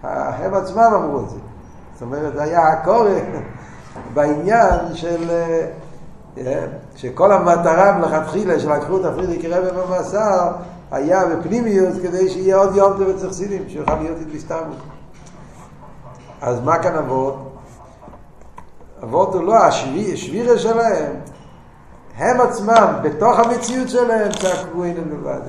הם 0.03 0.53
עצמם 0.53 0.91
אמרו 0.95 1.19
את 1.19 1.29
זה. 1.29 1.37
זאת 1.93 2.01
אומרת, 2.01 2.33
היה 2.37 2.67
הקורא 2.67 3.09
בעניין 4.13 4.79
של... 4.93 5.31
שכל 6.95 7.31
המטרה 7.31 7.97
מלכתחילה 7.97 8.59
שלקחו 8.59 8.97
את 8.97 9.05
הפרידיקי 9.05 9.47
רבי 9.47 9.67
במאסר 9.77 10.51
היה 10.91 11.25
בפנימיות 11.25 11.93
כדי 12.01 12.29
שיהיה 12.29 12.57
עוד 12.57 12.75
יום 12.75 12.97
טוב 12.97 13.09
אצל 13.09 13.33
שיוכל 13.67 13.95
להיות 13.95 14.17
התבסתמות. 14.21 14.77
אז 16.41 16.61
מה 16.61 16.77
כאן 16.77 16.95
אבות? 16.95 17.57
אבות 19.03 19.33
הוא 19.33 19.43
לא 19.43 19.55
השבירה 19.57 20.57
שלהם, 20.57 21.13
הם 22.17 22.41
עצמם, 22.41 22.93
בתוך 23.03 23.39
המציאות 23.39 23.89
שלהם, 23.89 24.31
צעקו 24.31 24.83
הנה 24.83 24.99
לבד. 24.99 25.39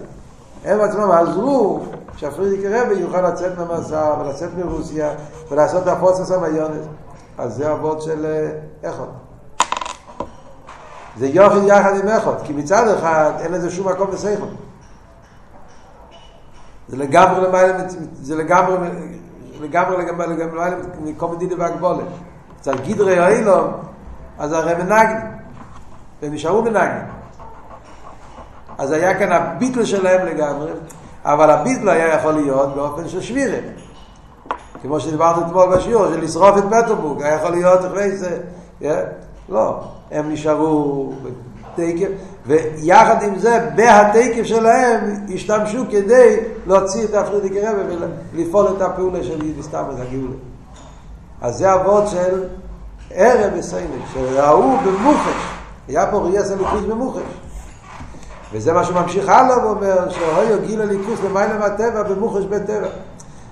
הם 0.65 0.81
עצמם 0.81 1.11
עזרו 1.11 1.81
שהפרידיק 2.19 2.61
רבי 2.71 2.95
יוכל 2.95 3.21
לצאת 3.21 3.59
מהמסע 3.59 4.15
ולצאת 4.21 4.51
מרוסיה 4.59 5.11
ולעשות 5.51 5.87
הפוצס 5.87 6.31
המיונס. 6.31 6.87
אז 7.39 7.55
זה 7.55 7.73
אבות 7.73 8.03
של 8.03 8.27
איכות. 8.83 9.09
זה 11.17 11.27
יוחד 11.27 11.61
יחד 11.67 11.97
עם 12.03 12.09
איכות, 12.09 12.37
כי 12.45 12.53
מצד 12.53 12.89
אחד 12.89 13.33
אין 13.41 13.53
לזה 13.53 13.71
שום 13.71 13.89
מקום 13.89 14.11
בסייכות. 14.11 14.49
זה 16.89 16.97
לגמרי 16.97 17.49
למעלה, 17.49 17.73
זה 18.13 18.37
לגמרי 18.37 18.89
לגמרי 19.61 19.97
לגמרי 19.97 20.27
לגמרי 20.27 20.71
מכל 21.03 21.29
מדידה 21.29 21.55
והגבולת. 21.59 22.05
אצל 22.61 22.79
גידרי 22.79 23.19
האילום, 23.19 23.73
אז 24.39 24.53
הרי 24.53 24.75
מנגנים, 24.75 25.17
והם 26.23 26.33
נשארו 26.33 26.63
מנגנים. 26.63 27.07
אז 28.79 28.91
היה 28.93 29.19
כאן 29.19 29.33
הביטל 29.33 29.85
שלהם 29.85 30.27
לגמרי, 30.27 30.71
אבל 31.29 31.51
הביטל 31.51 31.89
היה 31.89 32.15
יכול 32.15 32.33
להיות 32.33 32.75
באופן 32.75 33.09
של 33.09 33.21
שבירה. 33.21 33.59
כמו 34.83 35.01
שדיברנו 35.01 35.47
אתמול 35.47 35.77
בשיעור, 35.77 36.07
של 36.07 36.21
לשרוף 36.25 36.59
את 36.59 36.65
פטרבורג, 36.65 37.23
היה 37.23 37.35
יכול 37.35 37.51
להיות 37.51 37.81
אחרי 37.85 38.17
זה, 38.17 38.39
לא, 39.49 39.81
הם 40.11 40.33
נשארו 40.33 41.13
בתקף, 41.23 42.09
ויחד 42.47 43.23
עם 43.23 43.39
זה, 43.39 43.69
בהתקף 43.75 44.45
שלהם, 44.45 45.27
השתמשו 45.35 45.85
כדי 45.91 46.37
להוציא 46.67 47.05
את 47.05 47.15
הפרידיקי 47.15 47.61
רבי 47.61 48.07
ולפעול 48.33 48.67
את 48.77 48.83
הפעולה 48.83 49.25
של 49.25 49.63
סתם 49.63 49.85
את 49.95 50.01
הגאולה. 50.01 50.35
אז 51.41 51.57
זה 51.57 51.75
אבות 51.75 52.09
של 52.09 52.45
ערב 53.11 53.59
בסיימק, 53.59 54.03
שראו 54.15 54.77
במוחש, 54.77 55.43
היה 55.89 56.11
פה 56.11 56.19
ראייה 56.19 56.43
ליכוז 56.61 56.85
במוחש. 56.85 57.48
וזה 58.53 58.73
מה 58.73 58.85
שממשיך 58.85 59.29
הלאה 59.29 59.67
ואומר, 59.67 60.09
שהויו 60.11 60.59
גיל 60.67 60.81
הליכוז 60.83 61.25
למעלה 61.25 61.59
מהטבע 61.59 62.03
במוחש 62.03 62.45
בטבע. 62.45 62.89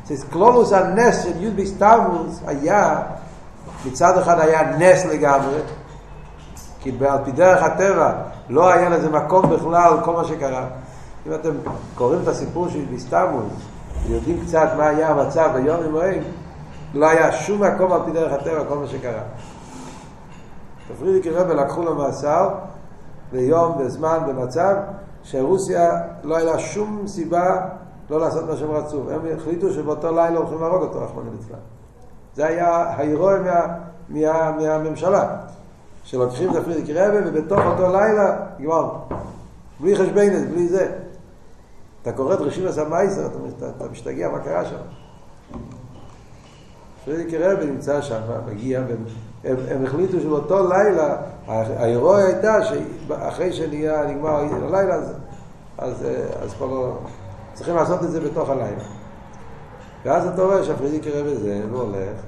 זה 0.06 0.26
קלולוס 0.30 0.72
הנס 0.72 1.22
של 1.22 1.42
י' 1.42 1.50
בסתמוס 1.50 2.40
היה, 2.46 3.02
מצד 3.86 4.18
אחד 4.18 4.40
היה 4.40 4.76
נס 4.78 5.04
לגמרי, 5.04 5.58
כי 6.80 6.92
על 7.08 7.18
פי 7.24 7.32
דרך 7.32 7.62
הטבע 7.62 8.12
לא 8.48 8.72
היה 8.72 8.88
לזה 8.88 9.10
מקום 9.10 9.50
בכלל, 9.50 9.92
כל 10.04 10.12
מה 10.12 10.24
שקרה. 10.24 10.66
אם 11.26 11.34
אתם 11.34 11.50
קוראים 11.94 12.22
את 12.22 12.28
הסיפור 12.28 12.68
של 12.68 12.84
ביסטמוס, 12.90 13.52
ויודעים 14.06 14.40
קצת 14.46 14.68
מה 14.76 14.86
היה 14.86 15.08
המצב 15.08 15.50
ביום 15.54 15.76
ומועד, 15.84 16.22
לא 16.94 17.06
היה 17.06 17.32
שום 17.32 17.62
מקום 17.62 17.92
על 17.92 18.00
פי 18.04 18.10
דרך 18.10 18.32
הטבע, 18.32 18.64
כל 18.68 18.78
מה 18.78 18.86
שקרה. 18.86 19.22
פרידיקי 20.98 21.30
רבי 21.30 21.54
לקחו 21.54 21.82
לו 21.82 21.94
מאסר 21.94 22.48
ביום, 23.32 23.78
בזמן, 23.78 24.18
במצב, 24.28 24.74
שרוסיה 25.22 26.00
לא 26.24 26.36
היה 26.36 26.44
לה 26.44 26.58
שום 26.58 27.02
סיבה 27.06 27.66
לא 28.10 28.20
לעשות 28.20 28.44
מה 28.48 28.56
שהם 28.56 28.70
רצו. 28.70 29.10
הם 29.10 29.20
החליטו 29.36 29.72
שבאותו 29.72 30.08
לילה 30.08 30.38
הולכים 30.38 30.60
להרוג 30.60 30.82
אותו, 30.82 31.00
רחמנא 31.00 31.30
ליצלן. 31.30 31.58
זה 32.34 32.46
היה 32.46 32.68
ההירואי 32.68 33.40
מה, 33.40 33.66
מה, 34.08 34.52
מהממשלה, 34.52 35.36
שלוקחים 36.04 36.50
את 36.50 36.56
הפרידיקי 36.56 36.92
רבי 36.92 37.16
ובתוך 37.28 37.60
אותו 37.66 37.92
לילה 37.92 38.36
נגמר. 38.58 38.92
בלי 39.80 39.96
חשבנת, 39.96 40.48
בלי 40.50 40.68
זה. 40.68 40.92
אתה 42.02 42.12
קורא 42.12 42.34
את 42.34 42.40
רשימת 42.40 42.78
המייסר, 42.78 43.26
אתה, 43.26 43.38
אתה, 43.58 43.68
אתה 43.76 43.88
משתגע 43.88 44.28
מה 44.28 44.38
קרה 44.38 44.64
שם. 44.64 44.76
פרידיקי 47.04 47.38
רבי 47.38 47.66
נמצא 47.66 48.00
שם, 48.00 48.20
מגיע, 48.46 48.80
הם, 49.46 49.56
הם 49.70 49.84
החליטו 49.84 50.20
שבאותו 50.20 50.68
לילה, 50.68 51.16
האירוע 51.48 52.18
הייתה 52.18 52.58
שאחרי 52.64 53.52
שנהיה, 53.52 54.06
נגמר 54.06 54.36
הלילה, 54.36 54.94
אז, 54.94 55.12
אז, 55.78 56.06
אז 56.42 56.54
כבר 56.54 56.66
לא, 56.66 56.98
צריכים 57.54 57.76
לעשות 57.76 58.02
את 58.02 58.10
זה 58.10 58.20
בתוך 58.20 58.50
הלילה. 58.50 58.82
ואז 60.04 60.26
אתה 60.26 60.42
רואה 60.42 60.64
שהפרידיקי 60.64 61.10
רבי 61.10 61.36
זה, 61.36 61.62
הולך, 61.72 62.20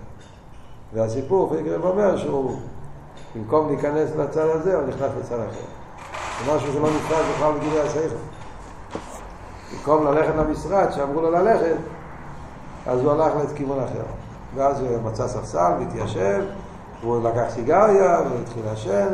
והסיפור, 0.95 1.49
פרידיקי 1.49 1.71
רבי 1.71 1.87
אומר 1.87 2.17
שהוא, 2.17 2.57
במקום 3.37 3.69
להיכנס 3.69 4.11
לצד 4.17 4.47
הזה, 4.55 4.77
הוא 4.77 4.87
נכנס 4.87 5.11
לצד 5.21 5.35
אחר. 5.35 5.67
זה 6.45 6.53
משהו 6.55 6.73
שלא 6.73 6.89
נכנס 6.89 7.25
בכלל 7.35 7.53
בגילי 7.53 7.81
השכל. 7.81 8.17
במקום 9.73 10.07
ללכת 10.07 10.35
למשרד 10.37 10.91
שאמרו 10.93 11.21
לו 11.21 11.31
ללכת, 11.31 11.77
אז 12.87 13.01
הוא 13.01 13.13
הלך 13.13 13.33
לכיוון 13.53 13.81
אחר. 13.81 14.03
ואז 14.55 14.81
הוא 14.81 15.03
מצא 15.05 15.29
ספסל 15.29 15.73
והתיישב, 15.79 16.45
והוא 17.01 17.29
לקח 17.29 17.45
סיגריה 17.49 18.21
והתחיל 18.21 18.63
לעשן, 18.65 19.09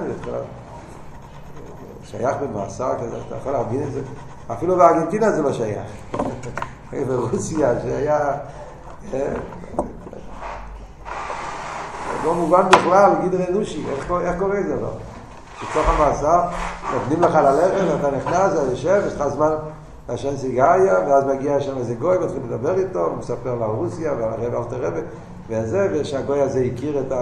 שייך 2.05 2.37
במאסר 2.37 2.93
כזה, 3.01 3.17
אתה 3.29 3.37
יכול 3.37 3.53
להבין 3.53 3.83
את 3.83 3.93
זה? 3.93 4.01
אפילו 4.53 4.77
בארגנטינה 4.77 5.31
זה 5.31 5.43
לא 5.43 5.53
שייך. 5.53 5.87
ברוסיה 7.09 7.75
שהיה... 7.83 8.33
אה, 9.15 9.35
לא 12.25 12.35
מובן 12.35 12.69
בכלל, 12.69 13.13
גידר 13.23 13.49
אנושי, 13.49 13.85
איך, 13.91 14.39
קורה 14.39 14.63
זה 14.67 14.77
לא? 14.81 14.89
שתוך 15.61 15.89
המאסר 15.89 16.41
נותנים 16.95 17.23
לך 17.23 17.35
ללכת, 17.35 18.01
אתה 18.01 18.17
נכנס, 18.17 18.53
אתה 18.53 18.71
יושב, 18.71 19.03
יש 19.07 19.15
לך 19.15 19.29
זמן 19.29 19.53
לעשן 20.09 20.37
סיגריה, 20.37 20.95
ואז 21.09 21.25
מגיע 21.25 21.61
שם 21.61 21.79
איזה 21.79 21.95
גוי, 21.95 22.19
מתחיל 22.19 22.41
לדבר 22.49 22.79
איתו, 22.79 23.05
הוא 23.05 23.17
מספר 23.17 23.55
לה 23.55 23.67
רוסיה 23.67 24.13
ועל 24.13 24.31
הרב 24.31 24.55
אלתר 24.55 24.87
רבי, 24.87 25.01
וזה, 25.49 25.89
ושהגוי 25.93 26.41
הזה 26.41 26.69
הכיר 26.75 27.01
את 27.01 27.13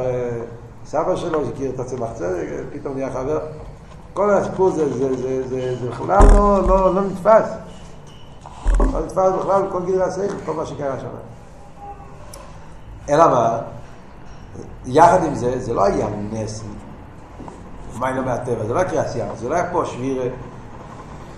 הסבא 0.85 1.17
שלו, 1.17 1.49
הכיר 1.49 1.71
את 1.75 1.81
הצמח 1.81 2.13
צדק, 2.15 2.47
פתאום 2.73 2.95
נהיה 2.95 3.11
חבר. 3.13 3.41
כל 4.15 4.31
הסיפור 4.31 4.71
זה, 4.71 4.93
זה, 4.93 5.17
זה, 5.17 5.49
זה, 5.49 5.77
זה 5.81 5.91
בכלל 5.91 6.27
לא, 6.35 6.69
לא, 6.69 6.95
לא 6.95 7.03
נתפס. 7.03 7.49
לא 8.81 9.01
נתפס 9.01 9.33
בכלל 9.39 9.63
כל 9.73 9.83
גדרי 9.83 10.03
השכל, 10.03 10.35
כל 10.47 10.53
מה 10.53 10.67
שקרה 10.67 11.01
שם. 11.01 11.07
אלא 13.09 13.29
מה? 13.29 13.59
יחד 14.87 15.25
עם 15.25 15.35
זה, 15.35 15.61
זה 15.61 15.75
לא 15.75 15.85
היה 15.85 16.07
נס. 16.33 16.65
מים 17.99 18.17
לא 18.17 18.25
מהטבע, 18.25 18.65
זה 18.65 18.75
לא 18.75 18.79
היה 18.79 18.89
קריאס 18.89 19.17
ים, 19.17 19.27
זה 19.37 19.49
לא 19.49 19.55
היה 19.55 19.73
פה 19.73 19.85
שבירה. 19.85 20.25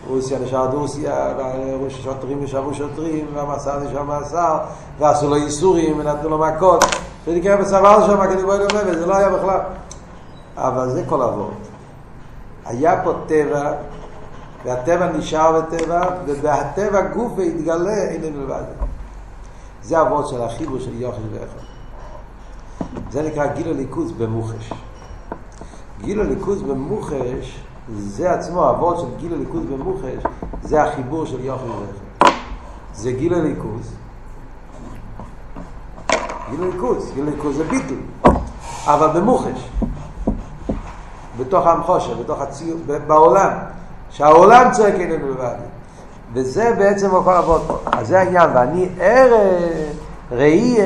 רוסיה 0.08 0.38
נשאר 0.38 0.70
רוסיה, 0.70 1.34
והשוטרים 1.82 2.44
נשארו 2.44 2.74
שוטרים, 2.74 3.26
והמאסר 3.34 3.80
נשאר 3.80 4.02
מאסר, 4.02 4.58
ועשו 4.98 5.28
לו 5.28 5.36
איסורים, 5.36 5.98
ונתנו 5.98 6.28
לו 6.28 6.38
מכות. 6.38 6.84
שנקרא 7.24 7.56
בסבל 7.56 8.06
שם, 8.06 8.26
כדי 8.26 8.42
בואי 8.42 8.58
לומר, 8.58 8.82
וזה 8.86 9.06
לא 9.06 9.16
היה 9.16 9.28
בכלל. 9.28 9.60
אבל 10.56 10.90
זה 10.90 11.04
כל 11.08 11.22
אבות. 11.22 11.54
היה 12.64 13.00
פה 13.04 13.12
טבע, 13.26 13.72
והטבע 14.64 15.12
נשאר 15.12 15.60
בטבע, 15.60 16.02
ובהטבע 16.26 17.00
גוף 17.00 17.32
והתגלה 17.36 18.08
איננו 18.08 18.42
לבד. 18.42 18.62
זה 19.82 20.00
אבות 20.00 20.28
של 20.28 20.42
החיבור 20.42 20.78
של 20.78 21.00
יוחד 21.00 21.18
ואחד. 21.32 21.64
זה 23.10 23.22
נקרא 23.22 23.46
גיל 23.46 23.68
הליכוז 23.68 24.12
במוחש. 24.12 24.72
גיל 26.00 26.20
הליכוז 26.20 26.62
במוחש 26.62 27.64
זה 27.92 28.33
עצמו, 28.33 28.70
אבות 28.70 28.99
של 28.99 29.07
גיל 29.16 29.35
הליכוז 29.35 29.62
במוחש, 29.64 30.23
זה 30.62 30.83
החיבור 30.83 31.27
של 31.27 31.44
יוחד 31.44 31.64
ואחד. 31.64 32.31
זה 32.94 33.12
גיל 33.12 33.35
הליכוז. 33.35 33.94
גיל 36.51 36.62
הליכוז, 36.62 37.12
גיל 37.14 37.29
הליכוז 37.29 37.57
זה 37.57 37.64
ביטל, 37.64 38.31
אבל 38.87 39.20
במוחש. 39.20 39.70
בתוך 41.38 41.66
המחושה, 41.66 42.14
בתוך 42.14 42.40
הציור, 42.40 42.79
בעולם, 43.07 43.51
שהעולם 44.11 44.70
צועק 44.73 44.94
איננו 44.94 45.31
לבד. 45.31 45.55
וזה 46.33 46.75
בעצם 46.79 47.11
כל 47.25 47.35
אבות 47.35 47.62
פה. 47.66 47.79
אז 47.92 48.09
זה 48.09 48.18
העניין, 48.20 48.51
ואני 48.55 48.88
ער, 49.01 49.33
ראי, 50.33 50.77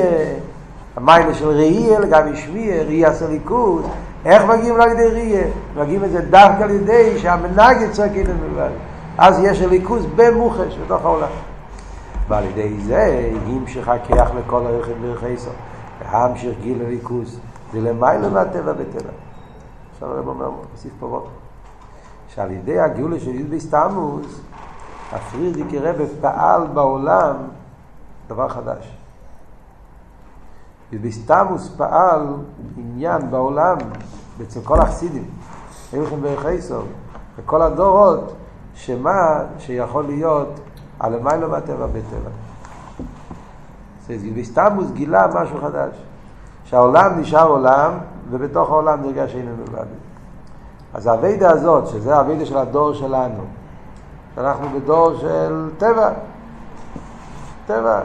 המיילה 0.95 1.33
של 1.33 1.47
ראי, 1.47 1.89
לגבי 1.99 2.37
שמי, 2.37 2.79
ראי 2.83 3.05
עשה 3.05 3.27
ליכוז, 3.27 3.85
איך 4.25 4.43
מגיעים 4.43 4.77
לידי 4.77 5.07
ראי? 5.07 5.43
מגיעים 5.75 6.03
את 6.03 6.11
זה 6.11 6.21
דווקא 6.21 6.63
על 6.63 6.71
ידי 6.71 7.19
שהמנהג 7.19 7.91
צועק 7.91 8.11
איננו 8.11 8.47
לבד. 8.51 8.69
אז 9.17 9.39
יש 9.43 9.61
ליכוז 9.61 10.05
במוחש, 10.15 10.77
בתוך 10.85 11.05
העולם. 11.05 11.29
ועל 12.27 12.43
ידי 12.43 12.79
זה 12.79 13.31
המשיך 13.47 13.89
הכיח 13.89 14.31
לכל 14.35 14.65
הרכב 14.65 14.93
ברכיסו. 15.01 15.49
והמשיך 16.01 16.59
גיל 16.61 16.81
הליכוז. 16.85 17.39
זה 17.73 17.81
למעלה 17.81 18.29
מהטבע 18.29 18.73
בטבע. 18.73 19.09
עכשיו 19.93 20.11
הרב 20.11 20.27
אומר, 20.27 20.49
מוסיף 20.49 20.91
פה 20.99 21.07
בוקר. 21.07 21.29
שעל 22.35 22.51
ידי 22.51 22.79
הגאולה 22.79 23.19
של 23.19 23.35
י"ב 23.35 23.59
סתמוס, 23.59 24.41
הפרידיקי 25.11 25.79
רבי 25.79 26.03
פעל 26.21 26.67
בעולם 26.67 27.35
דבר 28.27 28.49
חדש. 28.49 28.98
י"ב 30.91 31.09
סתמוס 31.09 31.69
פעל 31.77 32.21
עניין 32.77 33.31
בעולם, 33.31 33.77
אצל 34.41 34.59
כל 34.63 34.79
החסידים, 34.81 35.25
הלכם 35.93 36.21
ברכיסו, 36.21 36.81
וכל 37.37 37.61
הדורות, 37.61 38.33
שמה 38.73 39.43
שיכול 39.59 40.05
להיות 40.05 40.59
הלמיילא 40.99 41.49
מהטבע 41.49 41.87
בטבע. 41.87 42.29
י"ב 44.09 44.43
סתמוס 44.43 44.91
גילה 44.91 45.27
משהו 45.33 45.61
חדש. 45.61 45.91
שהעולם 46.69 47.19
נשאר 47.19 47.47
עולם, 47.47 47.91
ובתוך 48.29 48.69
העולם 48.69 49.01
נרגש 49.01 49.31
שאיננו 49.31 49.63
לבד. 49.67 49.85
אז 50.93 51.07
האביידה 51.07 51.51
הזאת, 51.51 51.87
שזה 51.87 52.15
האביידה 52.15 52.45
של 52.45 52.57
הדור 52.57 52.93
שלנו, 52.93 53.43
שאנחנו 54.35 54.67
בדור 54.69 55.13
של 55.19 55.69
טבע, 55.77 56.09
טבע. 57.67 58.01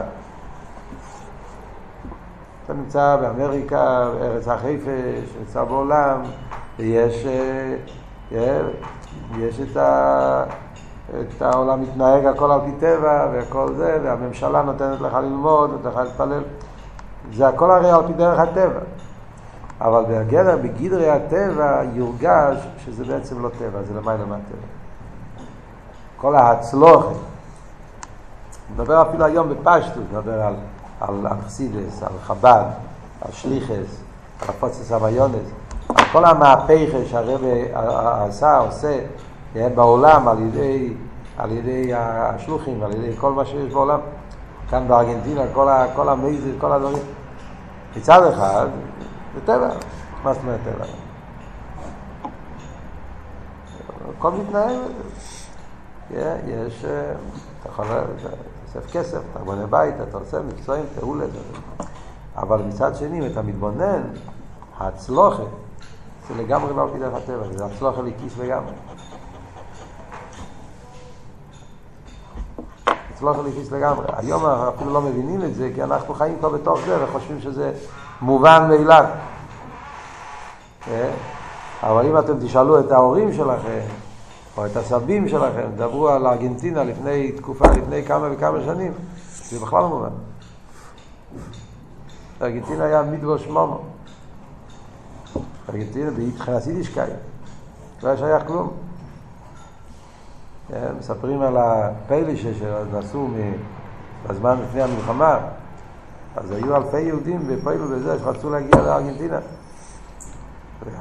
אתה 2.65 2.73
נמצא 2.73 3.15
באמריקה, 3.15 4.09
בארץ 4.19 4.47
החפש, 4.47 5.35
נמצא 5.39 5.63
בעולם, 5.63 6.21
ויש 6.79 7.25
אה, 8.31 8.59
יש 9.37 9.59
את, 9.59 9.77
ה, 9.77 10.43
את 11.09 11.41
העולם 11.41 11.81
מתנהג 11.81 12.25
הכל 12.25 12.51
על 12.51 12.59
פי 12.65 12.71
טבע 12.79 13.27
וכל 13.33 13.73
זה, 13.73 13.99
והממשלה 14.03 14.61
נותנת 14.61 15.01
לך 15.01 15.13
ללמוד, 15.13 15.71
נותנת 15.71 15.93
לך 15.93 15.99
להתפלל. 15.99 16.43
זה 17.33 17.47
הכל 17.47 17.71
הרי 17.71 17.91
על 17.91 18.07
פי 18.07 18.13
דרך 18.13 18.39
הטבע. 18.39 18.79
אבל 19.81 20.03
בגדר, 20.09 20.57
בגדרי 20.57 21.09
הטבע, 21.09 21.81
יורגש 21.93 22.67
שזה 22.77 23.05
בעצם 23.05 23.43
לא 23.43 23.49
טבע, 23.49 23.83
זה 23.83 23.93
למעלה 23.93 24.25
מהטבע. 24.25 24.67
כל 26.17 26.35
ההצלוחת. 26.35 27.15
נדבר 28.73 29.01
אפילו 29.01 29.25
היום 29.25 29.49
בפשטות, 29.49 30.03
נדבר 30.11 30.41
על, 30.41 30.55
על 30.99 31.27
אכסידס, 31.27 32.03
על 32.03 32.19
חב"ד, 32.23 32.65
על 33.21 33.31
שליחס, 33.31 34.01
על 34.41 34.49
הפוצס 34.49 34.91
המיונס, 34.91 35.51
על 35.89 36.05
כל 36.11 36.25
המהפכה 36.25 37.05
שהרבי 37.05 37.63
עשה, 37.73 38.57
עושה 38.57 38.99
בעולם 39.75 40.27
על 40.27 40.39
ידי, 40.39 40.93
על 41.37 41.51
ידי 41.51 41.91
השלוחים, 41.93 42.83
על 42.83 42.91
ידי 42.91 43.17
כל 43.17 43.31
מה 43.31 43.45
שיש 43.45 43.73
בעולם. 43.73 43.99
כאן 44.69 44.87
בארגנטינה, 44.87 45.41
כל, 45.53 45.69
ה, 45.69 45.85
כל 45.95 46.09
המייזר, 46.09 46.49
כל 46.59 46.71
הדברים. 46.71 47.03
מצד 47.97 48.27
אחד, 48.33 48.67
זה 49.35 49.41
טבע. 49.45 49.69
מה 50.23 50.33
זאת 50.33 50.41
אומרת 50.43 50.59
טבע? 50.63 50.85
הכל 54.17 54.31
מתנהל. 54.31 54.81
יש, 56.11 56.85
אה, 56.85 57.11
אתה 57.61 57.69
יכול, 57.69 57.85
אוסף 58.75 58.91
כסף, 58.91 59.19
אתה 59.31 59.39
בונה 59.39 59.67
בית, 59.67 59.95
אתה 60.09 60.17
עושה 60.17 60.37
מקצועים, 60.41 60.85
לזה. 61.19 61.39
אבל 62.37 62.61
מצד 62.61 62.95
שני, 62.95 63.19
אם 63.19 63.31
אתה 63.31 63.41
מתבונן, 63.41 64.01
הצלוחת, 64.79 65.43
זה 66.27 66.43
לגמרי 66.43 66.73
לא 66.75 66.81
על 66.81 66.89
פי 66.93 66.99
דרך 66.99 67.13
הטבע, 67.13 67.57
זה 67.57 67.65
הצלוח 67.65 67.97
הליקיס 67.97 68.37
לגמרי. 68.37 68.71
הצלוח 73.13 73.37
הליקיס 73.39 73.71
לגמרי. 73.71 74.05
היום 74.17 74.45
אנחנו 74.45 74.69
אפילו 74.69 74.93
לא 74.93 75.01
מבינים 75.01 75.43
את 75.43 75.55
זה, 75.55 75.71
כי 75.75 75.83
אנחנו 75.83 76.13
חיים 76.13 76.37
כבר 76.39 76.49
בתוך 76.49 76.79
זה 76.85 77.03
וחושבים 77.03 77.41
שזה 77.41 77.73
מובן 78.21 78.67
מאליו. 78.69 79.05
אה? 80.91 81.11
אבל 81.83 82.05
אם 82.05 82.19
אתם 82.19 82.33
תשאלו 82.39 82.79
את 82.79 82.91
ההורים 82.91 83.33
שלכם, 83.33 83.79
או 84.57 84.65
את 84.65 84.75
הסבים 84.77 85.29
שלכם, 85.29 85.67
דברו 85.75 86.09
על 86.09 86.27
ארגנטינה 86.27 86.83
לפני 86.83 87.31
תקופה, 87.31 87.65
לפני 87.71 88.03
כמה 88.03 88.29
וכמה 88.31 88.63
שנים, 88.65 88.93
זה 89.49 89.59
בכלל 89.59 89.79
לא 89.79 89.89
מובן. 89.89 90.09
ארגנטינה 92.41 92.83
היה 92.83 93.03
מדבוש 93.03 93.47
מומו. 93.47 93.81
ארגנטינה 95.69 96.11
מבחינת 96.11 96.67
יידישקאי, 96.67 97.09
לא 98.03 98.07
היה 98.09 98.17
שייך 98.17 98.47
כלום. 98.47 98.71
כן, 100.67 100.93
מספרים 100.99 101.41
על 101.41 101.57
הפיילישה 101.57 102.49
שנסעו 102.53 103.29
בזמן 104.27 104.57
לפני 104.61 104.81
המלחמה, 104.81 105.39
אז 106.35 106.51
היו 106.51 106.75
אלפי 106.75 107.01
יהודים 107.01 107.47
בפיילו 107.47 107.89
וזה 107.89 108.19
שרצו 108.19 108.49
להגיע 108.49 108.81
לארגנטינה. 108.81 109.39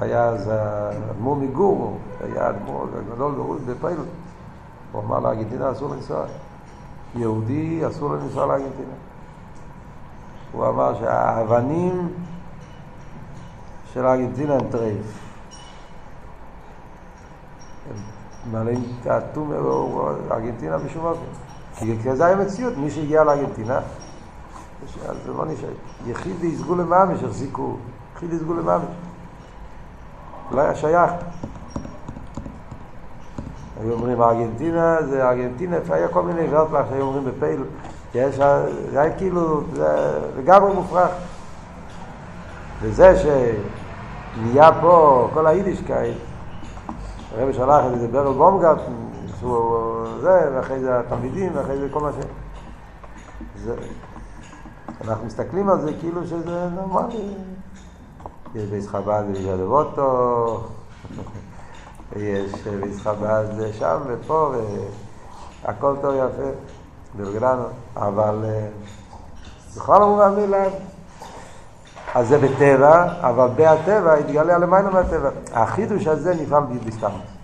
היה 0.00 0.24
אז 0.24 0.48
האדמו"ר 0.48 1.36
מגור, 1.36 1.98
היה 2.20 2.46
האדמו"ר 2.46 2.86
הגדול 2.98 3.58
בפיילו. 3.66 4.02
הוא 4.92 5.02
אמר 5.02 5.20
לארגנטינה 5.20 5.72
אסור 5.72 5.94
לנסוע. 5.94 6.24
יהודי 7.14 7.82
אסור 7.88 8.14
לנסוע 8.14 8.46
לארגנטינה. 8.46 8.94
הוא 10.52 10.68
אמר 10.68 10.94
שהאבנים 10.98 12.08
של 13.92 14.06
ארגנטינה 14.06 14.54
הם 14.54 14.70
טרייף. 14.70 15.18
הם 17.90 17.96
מעלים 18.52 18.82
תעתום 19.02 19.52
ארגנטינה 20.30 20.78
בשום 20.78 21.04
אופן. 21.04 21.20
כי 21.78 22.16
זה 22.16 22.26
היה 22.26 22.36
מציאות, 22.36 22.76
מי 22.76 22.90
שהגיע 22.90 23.24
לארגנטינה, 23.24 23.78
אז 25.08 25.16
זה 25.24 25.32
לא 25.32 25.46
נשאר. 25.46 25.68
יחיד 26.06 26.44
יסגו 26.44 26.74
למאמש, 26.74 27.22
החזיקו, 27.22 27.76
יחיד 28.16 28.32
יסגו 28.32 28.54
למאמש. 28.54 28.84
לא 30.50 30.60
היה 30.60 30.74
שייך. 30.74 31.10
היו 33.80 33.92
אומרים 33.92 34.22
ארגנטינה, 34.22 34.96
זה 35.02 35.28
ארגנטינה, 35.28 35.76
היה 35.90 36.08
כל 36.08 36.22
מיני 36.22 36.46
ורטלח 36.50 36.86
שהיו 36.90 37.02
אומרים 37.02 37.24
בפייל, 37.24 37.64
יש, 38.14 38.36
זה 38.90 39.00
היה 39.00 39.16
כאילו, 39.16 39.62
זה 39.72 40.18
לגמרי 40.38 40.74
מופרך. 40.74 41.10
וזה 42.80 43.14
שנהיה 43.16 44.70
פה 44.80 45.28
כל 45.34 45.46
היידישקייט, 45.46 46.16
הרב 47.36 47.52
שלח 47.52 47.84
את 47.94 48.00
זה 48.00 48.08
ברל 48.08 48.32
בומגרטן, 48.32 48.92
זה, 50.20 50.50
ואחרי 50.54 50.80
זה 50.80 51.00
התלמידים, 51.00 51.52
ואחרי 51.54 51.76
זה 51.76 51.88
כל 51.90 52.00
מה 52.00 52.10
ש... 52.12 52.24
זה... 53.56 53.74
אנחנו 55.08 55.26
מסתכלים 55.26 55.68
על 55.68 55.80
זה 55.80 55.92
כאילו 56.00 56.26
שזה 56.26 56.68
נורמלי. 56.68 57.34
יש 58.54 58.64
בית 58.64 58.88
חב"ד 58.88 59.24
בידבוטו, 59.32 60.60
יש 62.16 62.52
בית 62.80 63.00
חב"ד 63.00 63.44
שם 63.78 63.98
ופה, 64.06 64.52
והכל 65.64 65.94
טוב 66.02 66.14
יפה, 66.14 66.50
התרגלנו, 67.16 67.64
אבל 67.96 68.44
בכל 69.76 70.02
המובן 70.02 70.34
מאליו. 70.34 70.70
אז 72.14 72.28
זה 72.28 72.38
בטבע, 72.38 73.04
אבל 73.20 73.48
בהטבע 73.56 74.14
התגלה 74.14 74.58
למעלה 74.58 74.90
מהטבע. 74.90 75.30
החידוש 75.52 76.06
הזה 76.06 76.34
נפעל 76.34 76.62
בי"ב 76.86 77.08
תמוז. 77.08 77.34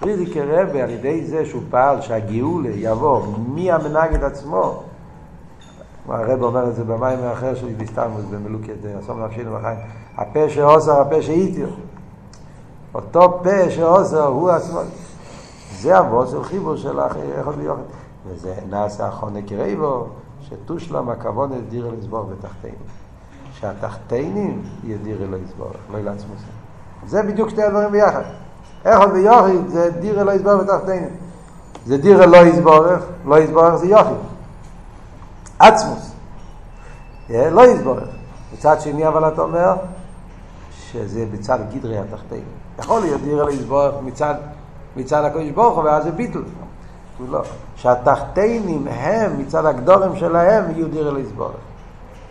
פרידיקי 0.00 0.40
רבי 0.40 0.82
על 0.82 0.90
ידי 0.90 1.26
זה 1.26 1.46
שהוא 1.46 1.62
פעל 1.70 2.00
שהגאולה 2.00 2.70
יבוא 2.74 3.26
מהמנגד 3.48 4.24
עצמו 4.24 4.82
הרב 6.08 6.42
אומר 6.42 6.68
את 6.68 6.74
זה 6.74 6.84
במים 6.84 7.18
האחר 7.22 7.54
של 7.54 7.66
בסתמוס 7.76 8.24
במלוקת 8.30 8.74
אסום 9.00 9.24
נפשינו 9.24 9.54
בחיים. 9.54 9.78
הפה 10.16 10.48
שעושר 10.48 11.00
הפה 11.00 11.22
שאיתיר 11.22 11.70
אותו 12.94 13.40
פה 13.42 13.70
שעושר 13.70 14.26
הוא 14.26 14.50
עצמו. 14.50 14.80
זה 15.80 15.98
אבות 15.98 16.28
של 16.28 16.44
חיבור 16.44 16.76
של 16.76 17.00
אחד 17.00 17.52
ויוחד 17.56 17.82
וזה 18.26 18.54
נעשה 18.70 19.06
החונק 19.06 19.52
רייבו 19.52 20.06
שתושלם 20.40 21.08
הכבוד 21.08 21.52
דירה 21.68 21.90
לסבור 21.98 22.22
בתחתינו. 22.22 22.74
שהתחתינים 23.52 24.62
ידירה 24.84 25.26
לא 25.26 25.36
יסבור 25.36 25.70
לא 25.92 26.00
לעצמו 26.00 26.34
זה. 27.06 27.22
בדיוק 27.22 27.48
שתי 27.48 27.62
הדברים 27.62 27.90
ביחד. 27.90 28.22
אחד 28.84 29.08
ויוחד 29.12 29.68
זה 29.68 29.90
דירה 29.90 30.24
לא 30.24 30.32
יסבור 30.32 30.56
בתחתינו. 30.56 31.06
זה 31.86 31.98
דירה 31.98 32.26
לא 32.26 32.36
יסבורך 32.36 33.02
לא 33.24 33.38
יסבורך 33.38 33.74
זה 33.74 33.86
יוחד 33.86 34.37
עצמוס. 35.58 36.12
לא 37.30 37.66
יסבורך. 37.66 38.08
מצד 38.52 38.80
שני, 38.80 39.08
אבל 39.08 39.28
אתה 39.28 39.42
אומר 39.42 39.74
שזה 40.92 41.24
בצד 41.32 41.58
גדרי 41.74 41.98
התחתינו. 41.98 42.42
יכול 42.78 43.00
להיות 43.00 43.20
דירה 43.20 43.46
ליסבורך 43.46 43.94
מצד, 44.04 44.34
מצד 44.96 45.24
הקדוש 45.24 45.50
ברוך 45.50 45.76
הוא, 45.76 45.84
ואז 45.84 46.04
זה 46.04 46.10
ביטל. 46.10 46.42
לא. 47.30 47.42
שהתחתינים 47.76 48.88
הם, 48.88 49.38
מצד 49.38 49.66
הגדורים 49.66 50.16
שלהם, 50.16 50.64
יהיו 50.70 50.88
דירה 50.88 51.12
ליסבורך. 51.12 51.56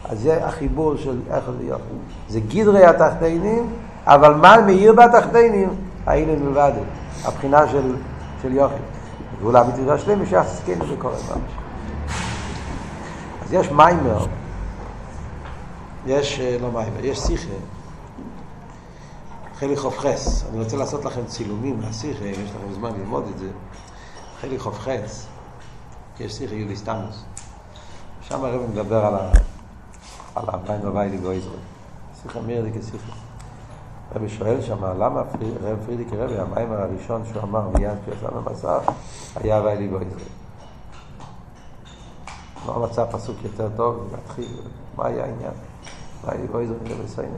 אז 0.10 0.20
זה 0.20 0.46
החיבור 0.46 0.96
של 0.96 1.20
איך 1.32 1.44
זה 1.58 1.63
יופי. 1.63 1.84
זה 2.30 2.40
גדרי 2.40 2.86
התחתינים, 2.86 3.70
אבל 4.06 4.34
מה 4.34 4.62
מאיר 4.66 4.94
בתחתינים? 4.94 5.70
האילן 6.06 6.44
מלבד, 6.44 6.72
הבחינה 7.26 7.68
של, 7.68 7.96
של 8.42 8.54
יופי. 8.54 8.76
ואולי 9.42 9.63
בתפילה 9.68 9.98
שלמה 9.98 10.26
שיחסקנו 10.26 10.86
בקורא 10.86 11.13
ממש. 11.13 11.66
אז 13.47 13.53
יש 13.53 13.71
מיימר, 13.71 14.25
יש, 16.05 16.39
לא 16.39 16.71
מיימר, 16.71 17.05
יש 17.05 17.19
שיחה, 17.19 17.53
חלי 19.60 19.77
חופכס, 19.77 20.45
אני 20.49 20.63
רוצה 20.63 20.77
לעשות 20.77 21.05
לכם 21.05 21.25
צילומים 21.25 21.79
מהשיחה, 21.79 22.25
אם 22.25 22.29
יש 22.31 22.49
לכם 22.49 22.73
זמן 22.73 22.91
ללמוד 22.99 23.27
את 23.33 23.38
זה, 23.39 23.47
חלי 24.41 24.60
חופכס, 24.60 25.27
יש 26.19 26.33
שיחה 26.33 26.55
יוליסטנוס, 26.55 27.23
שם 28.21 28.43
הרב 28.45 28.62
מדבר 28.71 29.05
על, 29.05 29.15
ה, 29.15 29.31
על 30.36 30.45
המיימר 30.47 30.95
ויילי 30.95 31.17
גויזרי, 31.17 31.57
שיחה 32.21 32.39
מירדי 32.41 32.79
כשיחה. 32.79 33.13
רבי 34.15 34.29
שואל 34.29 34.62
שם, 34.62 34.86
למה 34.86 35.23
רב 35.62 35.77
פרידיק 35.86 36.07
רבי, 36.13 36.39
המיימר 36.39 36.81
הראשון 36.81 37.21
שהוא 37.31 37.43
אמר 37.43 37.69
מיד 37.69 37.97
כשיצא 38.05 38.27
במסע, 38.29 38.79
היה 39.36 39.62
ויילי 39.62 39.88
גויזרי. 39.88 40.46
לא 42.65 42.80
מצא 42.80 43.06
פסוק 43.12 43.38
יותר 43.43 43.70
טוב 43.76 44.08
להתחיל, 44.12 44.62
מה 44.98 45.08
היה 45.08 45.24
העניין? 45.24 45.52
מה 46.26 46.32
היה 46.32 46.48
בו 46.52 46.60
איזו 46.60 46.74
מילה 46.84 46.96
בסיינה? 47.04 47.38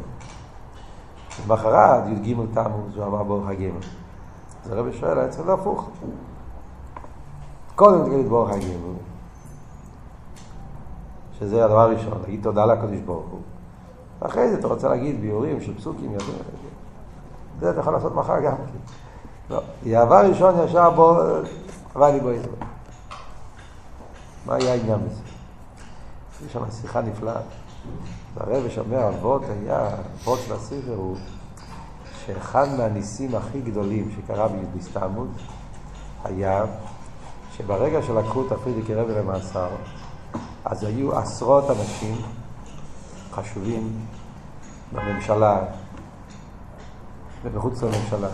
למחרת, 1.46 2.04
י"ג 2.08 2.36
תמוז, 2.54 2.98
הוא 2.98 3.06
אמר 3.06 3.24
ברוך 3.24 3.48
הגימל. 3.48 3.80
אז 4.66 4.72
הרבי 4.72 4.94
שואל, 4.94 5.20
היה 5.20 5.30
צריך 5.30 5.48
להפוך. 5.48 5.90
קודם 7.76 8.06
תגיד 8.06 8.30
ברוך 8.30 8.50
הגימל, 8.50 8.94
שזה 11.40 11.66
הדבר 11.66 11.80
הראשון, 11.80 12.22
להגיד 12.22 12.44
תודה 12.44 12.66
לקדוש 12.66 13.00
ברוך 13.06 13.26
הוא. 13.32 13.40
ואחרי 14.22 14.50
זה 14.50 14.60
אתה 14.60 14.68
רוצה 14.68 14.90
להגיד 14.90 15.22
ביורים 15.22 15.62
של 15.62 15.78
פסוקים. 15.78 16.18
זה 17.60 17.70
אתה 17.70 17.80
יכול 17.80 17.94
לעשות 17.94 18.16
מחר 18.16 18.40
גם. 18.40 18.56
לא, 19.50 19.62
יעבר 19.84 20.30
ראשון 20.30 20.56
ישר 20.66 20.90
בו, 20.90 21.18
עבר 21.96 22.12
לי 22.12 22.20
בו 22.20 22.30
איזו. 22.30 22.50
מה 24.50 24.56
היה 24.56 24.74
העניין 24.74 25.00
בזה? 25.06 25.22
יש 26.46 26.54
שם 26.54 26.72
שיחה 26.82 27.02
נפלאה. 27.02 27.42
והרבש 28.34 28.78
אומר, 28.78 29.10
אבות 29.10 29.42
היה, 29.50 29.90
אבות 30.22 30.40
של 30.46 30.54
הספר 30.54 30.96
הוא 30.96 31.18
שאחד 32.26 32.68
מהניסים 32.78 33.36
הכי 33.36 33.62
גדולים 33.62 34.12
שקרה 34.16 34.48
בסתמות 34.76 35.28
היה 36.24 36.66
שברגע 37.52 38.02
שלקחו 38.02 38.48
את 38.48 38.52
הפרידיקי 38.52 38.94
רבי 38.94 39.14
למאסר, 39.14 39.70
אז 40.66 40.84
היו 40.84 41.18
עשרות 41.18 41.70
אנשים 41.70 42.16
חשובים 43.32 44.00
בממשלה 44.94 45.66
ומחוץ 47.44 47.84
לממשלה 47.84 48.30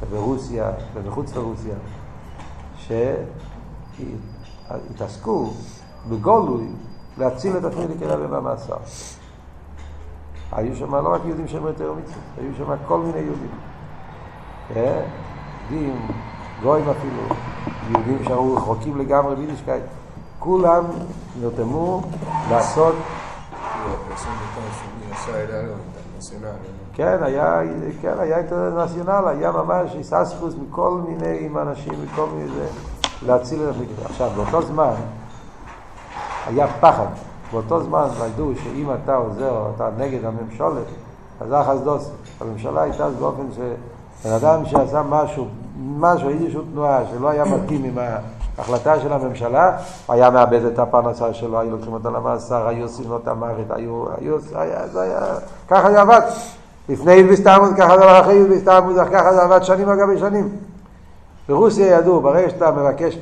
וברוסיה 0.00 0.70
ומחוץ 0.94 1.34
לרוסיה. 1.34 1.74
התעסקו 4.90 5.50
בגולוי 6.08 6.66
להציל 7.18 7.56
את 7.56 7.64
הפריערדיקער 7.64 8.04
רבי 8.04 8.26
במאסר. 8.26 8.76
היו 10.52 10.76
שם 10.76 10.94
לא 10.94 11.14
רק 11.14 11.20
יהודים 11.24 11.48
שומרי 11.48 11.66
תורה 11.66 11.92
ומצוות, 11.92 12.22
היו 12.38 12.50
שם 12.58 12.74
כל 12.86 12.98
מיני 12.98 13.18
יהודים. 13.18 13.50
יהודים, 14.76 16.06
גויים 16.62 16.88
אפילו, 16.88 17.22
יהודים 17.90 18.24
שהיו 18.24 18.56
רחוקים 18.56 18.98
לגמרי 18.98 19.36
מיידישקייט. 19.36 19.84
כולם 20.38 20.84
נרתמו 21.40 22.02
לעשות... 22.50 22.94
כן, 26.92 27.22
היה, 27.22 27.60
כן, 28.02 28.14
היה 28.18 28.38
אינטרנציונל, 28.38 29.24
היה 29.26 29.52
ממש 29.52 29.94
השתתפות 29.94 30.54
מכל 30.54 31.00
מיני 31.08 31.48
אנשים, 31.62 31.92
מכל 32.04 32.26
מיני 32.26 32.48
זה, 32.48 32.66
להציל 33.26 33.58
את 33.62 33.74
המקרה. 33.76 34.04
עכשיו, 34.04 34.30
באותו 34.36 34.62
זמן 34.62 34.92
היה 36.46 36.66
פחד. 36.80 37.06
באותו 37.52 37.82
זמן 37.82 38.08
ידעו 38.26 38.52
שאם 38.62 38.86
אתה 39.04 39.14
עוזר, 39.14 39.70
אתה 39.76 39.88
נגד 39.98 40.24
הממשולת, 40.24 40.84
אז 41.40 41.48
זה 41.48 41.58
החסדוס. 41.58 42.10
הממשלה 42.40 42.82
הייתה 42.82 43.04
אז 43.04 43.14
באופן 43.14 43.42
שבן 43.52 44.32
אדם 44.32 44.64
שעשה 44.64 45.02
משהו, 45.08 45.46
משהו, 45.98 46.28
איזושהי 46.28 46.60
תנועה 46.72 47.00
שלא 47.10 47.28
היה 47.28 47.44
מתאים 47.44 47.84
עם 47.84 47.98
ההחלטה 48.58 49.00
של 49.00 49.12
הממשלה, 49.12 49.76
היה 50.08 50.30
מאבד 50.30 50.64
את 50.64 50.78
הפרנסה 50.78 51.34
שלו, 51.34 51.60
היו 51.60 51.70
לוקחים 51.70 51.92
אותו 51.92 52.10
למאסר, 52.10 52.66
היו 52.68 52.82
עושים 52.82 53.08
לו 53.08 53.16
את 53.16 53.28
המוות, 53.28 53.70
היו, 53.70 54.04
היו, 54.18 54.36
היה, 54.54 54.88
זה 54.88 55.02
היה, 55.02 55.20
ככה 55.68 55.90
זה 55.90 56.00
עבד. 56.00 56.20
לפני 56.88 57.12
אילביסטמוס, 57.12 57.70
ככה 57.76 57.98
זה 57.98 58.04
עבד 58.04 58.20
אחרי 58.20 58.34
אילביסטמוס, 58.34 58.96
ככה 59.12 59.34
זה 59.34 59.42
עבד 59.42 59.62
שנים 59.62 59.88
על 59.88 59.98
גבי 59.98 60.18
שנים. 60.18 60.48
ברוסיה 61.50 61.86
ידעו, 61.86 62.20
ברגע 62.20 62.50
שאתה 62.50 62.70
מבקש, 62.70 63.18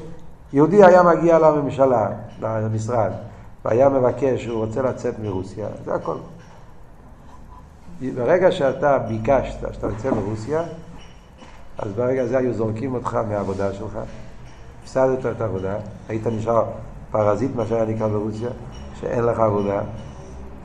יהודי 0.53 0.85
היה 0.85 1.03
מגיע 1.03 1.39
לממשלה, 1.39 2.09
למשרד, 2.41 3.11
והיה 3.65 3.89
מבקש 3.89 4.45
שהוא 4.45 4.65
רוצה 4.65 4.83
לצאת 4.83 5.19
מרוסיה, 5.19 5.69
זה 5.85 5.95
הכל. 5.95 6.17
ברגע 8.15 8.53
שאתה 8.53 8.99
ביקשת 8.99 9.73
שאתה 9.73 9.87
יוצא 9.87 10.11
מרוסיה, 10.11 10.63
אז 11.79 11.93
ברגע 11.93 12.23
הזה 12.23 12.39
היו 12.39 12.53
זורקים 12.53 12.95
אותך 12.95 13.19
מהעבודה 13.29 13.73
שלך, 13.73 13.99
הפסדת 14.83 15.27
את 15.27 15.41
העבודה, 15.41 15.75
היית 16.09 16.27
נשאר 16.27 16.65
פרזיט, 17.11 17.51
מה 17.57 17.67
שהיה 17.67 17.85
נקרא 17.85 18.09
ברוסיה, 18.09 18.51
שאין 19.01 19.25
לך 19.25 19.39
עבודה, 19.39 19.81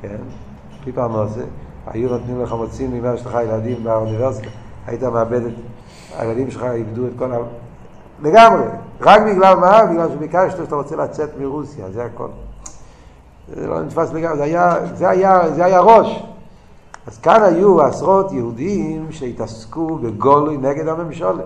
כן? 0.01 0.17
בלי 0.83 0.91
פרנסה, 0.91 1.43
היו 1.87 2.09
נותנים 2.09 2.41
לך 2.41 2.53
מוצאים 2.53 2.91
ממאה 2.91 3.17
שלך 3.17 3.37
ילדים 3.43 3.83
באוניברסיטה, 3.83 4.49
היית 4.87 5.03
מאבד 5.03 5.45
את, 5.45 5.53
הילדים 6.17 6.51
שלך 6.51 6.63
איבדו 6.63 7.07
את 7.07 7.11
כל 7.17 7.31
ה... 7.31 7.37
לגמרי, 8.21 8.63
רק 9.01 9.21
בגלל 9.21 9.55
מה? 9.55 9.85
בגלל 9.85 10.09
שביקשת 10.09 10.57
שאתה 10.57 10.75
רוצה 10.75 10.95
לצאת 10.95 11.29
מרוסיה, 11.39 11.85
זה 11.91 12.05
הכל. 12.05 12.27
זה 13.55 13.67
לא 13.67 13.81
נתפס 13.81 14.13
לגמרי, 14.13 14.37
זה 14.37 14.43
היה, 14.43 14.75
זה 14.93 15.09
היה, 15.09 15.51
זה 15.55 15.65
היה 15.65 15.79
ראש. 15.79 16.23
אז 17.07 17.17
כאן 17.17 17.43
היו 17.43 17.81
עשרות 17.81 18.31
יהודים 18.31 19.07
שהתעסקו 19.11 19.95
בגולוי 19.95 20.57
נגד 20.57 20.87
הממשלה. 20.87 21.43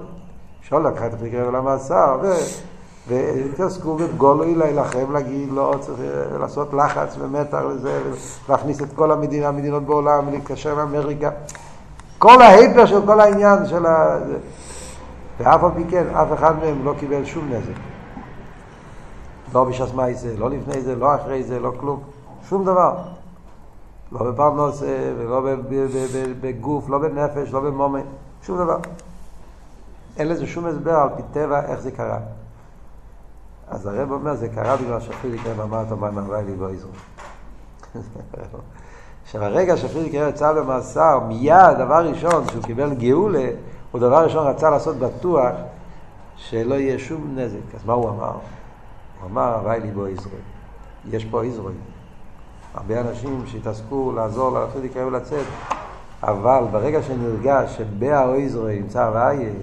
הממשלה 0.62 0.80
לקחה 0.90 1.08
את 1.08 1.14
הפרקר 1.14 1.50
למאסר, 1.50 2.18
והתעסקו 3.08 3.96
בגולוי 3.96 4.56
להילחם, 4.56 5.12
להגיד 5.12 5.50
לא 5.52 5.76
צריך 5.80 6.00
לעשות 6.40 6.74
לחץ 6.74 7.16
ומתח 7.20 7.62
וזה, 7.70 8.02
ולהכניס 8.48 8.82
את 8.82 8.88
כל 8.96 9.12
המדינה, 9.12 9.48
המדינות 9.48 9.84
בעולם, 9.84 10.28
ולהתקשר 10.28 10.72
עם 10.72 10.80
אמריקה. 10.80 11.30
כל 12.20 12.42
ההיפר 12.42 12.86
של 12.86 13.06
כל 13.06 13.20
העניין 13.20 13.66
של 13.66 13.86
ה... 13.86 14.20
ואף 15.38 15.64
על 15.64 15.72
פי 15.76 15.84
כן, 15.90 16.16
אף 16.16 16.28
אחד 16.34 16.60
מהם 16.60 16.86
לא 16.86 16.94
קיבל 17.00 17.26
שום 17.26 17.50
נזק. 17.50 17.80
לא 19.54 19.64
בש"ס 19.64 19.94
מייסה, 19.94 20.28
לא 20.38 20.50
לפני 20.50 20.82
זה, 20.82 20.96
לא 20.96 21.16
אחרי 21.16 21.44
זה, 21.44 21.60
לא 21.60 21.72
כלום. 21.80 22.04
שום 22.50 22.66
דבר. 22.66 22.98
לא 24.12 24.32
בפרנוס, 24.32 24.84
ולא 25.18 25.42
בגוף, 26.42 26.90
לא 26.90 26.98
בנפש, 26.98 27.54
לא 27.54 27.60
במומן, 27.60 28.02
שום 28.44 28.58
דבר. 28.58 28.78
אין 30.18 30.28
לזה 30.28 30.48
שום 30.48 30.66
הסבר 30.66 30.96
על 30.96 31.10
פי 31.16 31.22
טבע 31.34 31.66
איך 31.66 31.80
זה 31.80 31.92
קרה. 31.92 32.20
אז 33.68 33.86
הרב 33.86 34.12
אומר, 34.12 34.36
זה 34.36 34.50
קרה 34.50 34.78
בגלל 34.78 35.00
שפרידיקר 35.00 35.64
אמר 35.64 35.80
אותו 35.80 35.98
מה 35.98 36.12
מהווה 36.12 36.42
לי 36.42 36.56
בו 36.56 36.70
יזרום. 36.70 36.94
עכשיו 39.28 39.44
הרגע 39.44 39.78
שפרידיקר 39.78 40.28
יצא 40.30 40.52
למאסר, 40.52 41.20
מיד, 41.20 41.78
דבר 41.78 42.10
ראשון, 42.10 42.48
שהוא 42.52 42.64
קיבל 42.64 42.94
גאולה, 42.94 43.50
הוא 43.92 44.02
דבר 44.02 44.24
ראשון 44.24 44.48
רצה 44.48 44.70
לעשות 44.70 44.96
בטוח 44.96 45.52
שלא 46.36 46.76
יהיה 46.76 47.00
שום 47.00 47.34
נזק. 47.36 47.76
אז 47.76 47.86
מה 47.86 47.94
הוא 47.94 48.10
אמר? 48.10 48.32
הוא 48.32 49.30
אמר, 49.32 49.56
הווי 49.56 49.80
לי 49.80 49.92
בו 49.92 50.08
יזרום. 50.08 50.42
יש 51.10 51.26
פה 51.26 51.46
יזרום. 51.46 51.72
הרבה 52.74 53.02
אנשים 53.02 53.44
שהתעסקו 53.46 54.12
לעזור 54.16 54.60
לאחידי 54.60 54.90
קרב 54.90 55.14
לצאת, 55.14 55.46
אבל 56.24 56.64
ברגע 56.72 57.04
שנרגש 57.04 57.78
שבאה 57.78 58.34
איזרוי 58.34 58.80
נמצא 58.80 59.04
הוויה, 59.04 59.54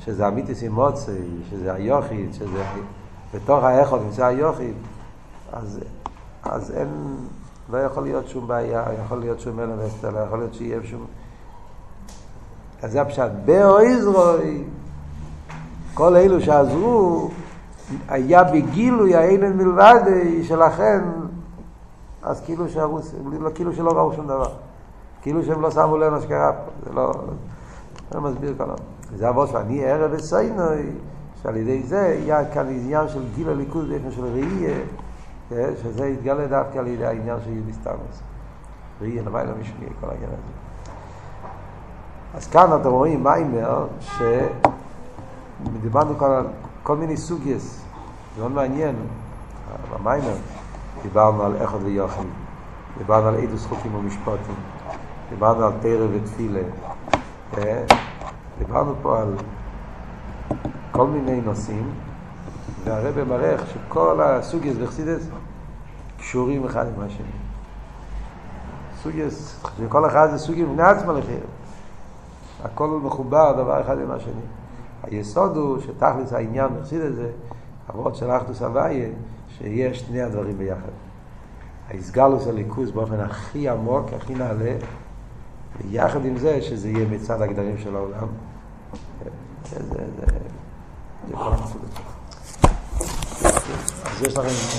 שזה 0.00 0.28
אמיתיס 0.28 0.62
עם 0.62 0.72
מוצי, 0.72 1.20
שזה 1.50 1.72
היוחיד, 1.72 2.34
שזה 2.34 2.64
בתוך 3.34 3.64
האחוד 3.64 4.02
נמצא 4.02 4.26
היוחיד, 4.26 4.74
אז, 5.52 5.80
אז 6.42 6.70
אין, 6.70 6.88
לא 7.74 7.78
יכול 7.78 8.02
להיות 8.02 8.28
שום 8.28 8.46
בעיה, 8.46 8.84
יכול 9.04 9.18
להיות 9.18 9.40
שום 9.40 9.58
וסטר, 9.78 10.10
לא 10.10 10.18
יכול 10.18 10.38
להיות 10.38 10.54
שיהיה 10.54 10.80
שום... 10.84 11.04
אז 12.82 12.92
זה 12.92 13.00
הפשט, 13.00 13.30
באו 13.44 13.78
איזרוי, 13.78 14.64
כל 15.94 16.16
אלו 16.16 16.40
שעזרו, 16.40 17.30
היה 18.08 18.44
בגילוי 18.44 19.14
האילן 19.14 19.56
מלבד 19.56 20.00
שלכן 20.42 21.00
אז 22.24 22.40
כאילו 22.40 22.68
שהרוס, 22.68 23.14
כאילו 23.54 23.72
שלא 23.72 23.90
ראו 23.90 24.12
שום 24.12 24.26
דבר. 24.26 24.48
כאילו 25.22 25.44
שהם 25.44 25.60
לא 25.60 25.70
שמו 25.70 25.96
לב 25.96 26.12
מה 26.12 26.20
שקרה 26.20 26.52
פה. 26.52 26.70
זה 26.86 26.92
לא... 26.92 27.12
זה 28.10 28.20
מסביר 28.20 28.54
כאן. 28.58 28.66
זה 29.16 29.28
אבות 29.28 29.48
שאני 29.48 29.84
ערב 29.84 30.10
וסיינוי, 30.14 30.90
שעל 31.42 31.56
ידי 31.56 31.82
זה 31.82 32.18
יהיה 32.20 32.50
כאן 32.50 32.66
עניין 32.68 33.08
של 33.08 33.22
גיל 33.34 33.48
הליכוז 33.48 33.84
באופן 33.88 34.10
של 34.10 34.24
ראייה, 34.24 34.74
שזה 35.50 36.08
יתגלה 36.08 36.46
דווקא 36.46 36.78
על 36.78 36.86
ידי 36.86 37.06
העניין 37.06 37.36
של 37.44 37.52
יוליסטנוס. 37.52 38.22
ראייה 39.00 39.22
למעלה 39.22 39.52
משמיע, 39.60 39.88
כל 40.00 40.10
העניין 40.10 40.30
הזה. 40.30 40.52
אז 42.34 42.46
כאן 42.46 42.80
אתם 42.80 42.90
רואים 42.90 43.24
מיימר, 43.24 43.86
שדיברנו 45.60 46.18
כאן 46.18 46.30
על 46.30 46.46
כל 46.82 46.96
מיני 46.96 47.16
סוגייס, 47.16 47.84
זה 48.36 48.40
מאוד 48.40 48.52
מעניין, 48.52 48.96
במיימר. 49.92 50.36
דיברנו 51.02 51.42
על 51.42 51.64
אחד 51.64 51.78
ויוחד, 51.82 52.24
דיברנו 52.98 53.28
על 53.28 53.34
עדוס 53.34 53.66
חוקים 53.66 53.94
ומשפטים, 53.94 54.54
דיברנו 55.30 55.64
על 55.64 55.72
תרא 55.80 56.06
ותפילה, 56.12 56.60
דיברנו 58.58 58.94
פה 59.02 59.20
על 59.20 59.34
כל 60.92 61.06
מיני 61.06 61.40
נושאים, 61.40 61.90
והרבא 62.84 63.24
מראה 63.24 63.56
שכל 63.66 64.20
הסוגייס 64.22 64.76
וחסידס 64.80 65.28
קשורים 66.18 66.64
אחד 66.64 66.86
עם 66.96 67.00
השני. 67.00 67.26
סוגייס, 69.02 69.64
שכל 69.78 70.06
אחד 70.06 70.28
זה 70.30 70.38
סוגיה 70.38 70.66
בני 70.66 70.82
עצמה 70.82 71.12
לחיר. 71.12 71.40
הכל 72.64 73.00
מחובר 73.02 73.52
דבר 73.52 73.80
אחד 73.80 73.98
עם 74.00 74.10
השני. 74.10 74.40
היסוד 75.02 75.56
הוא 75.56 75.78
שתכלס 75.80 76.32
העניין 76.32 76.68
בחסידס 76.78 77.14
זה, 77.14 77.30
אבות 77.90 78.16
של 78.16 78.30
אחדוס 78.30 78.62
הוויה, 78.62 79.08
שיש 79.48 80.00
שני 80.00 80.22
הדברים 80.22 80.58
ביחד. 80.58 80.92
ההסגלוס 81.88 82.46
הליכוז 82.46 82.90
באופן 82.90 83.20
הכי 83.20 83.68
עמוק, 83.68 84.12
הכי 84.16 84.34
נעלה, 84.34 84.74
ויחד 85.78 86.24
עם 86.24 86.36
זה 86.36 86.62
שזה 86.62 86.88
יהיה 86.88 87.08
מצד 87.08 87.42
הגדרים 87.42 87.78
של 87.78 87.96
העולם. 87.96 88.28
זה, 89.70 89.82
זה, 89.82 90.04
זה, 90.16 90.26
זה 91.28 91.34
כל 91.34 91.52
המצוות. 91.52 92.13
אז 94.16 94.22
יש 94.22 94.36
לכם... 94.36 94.74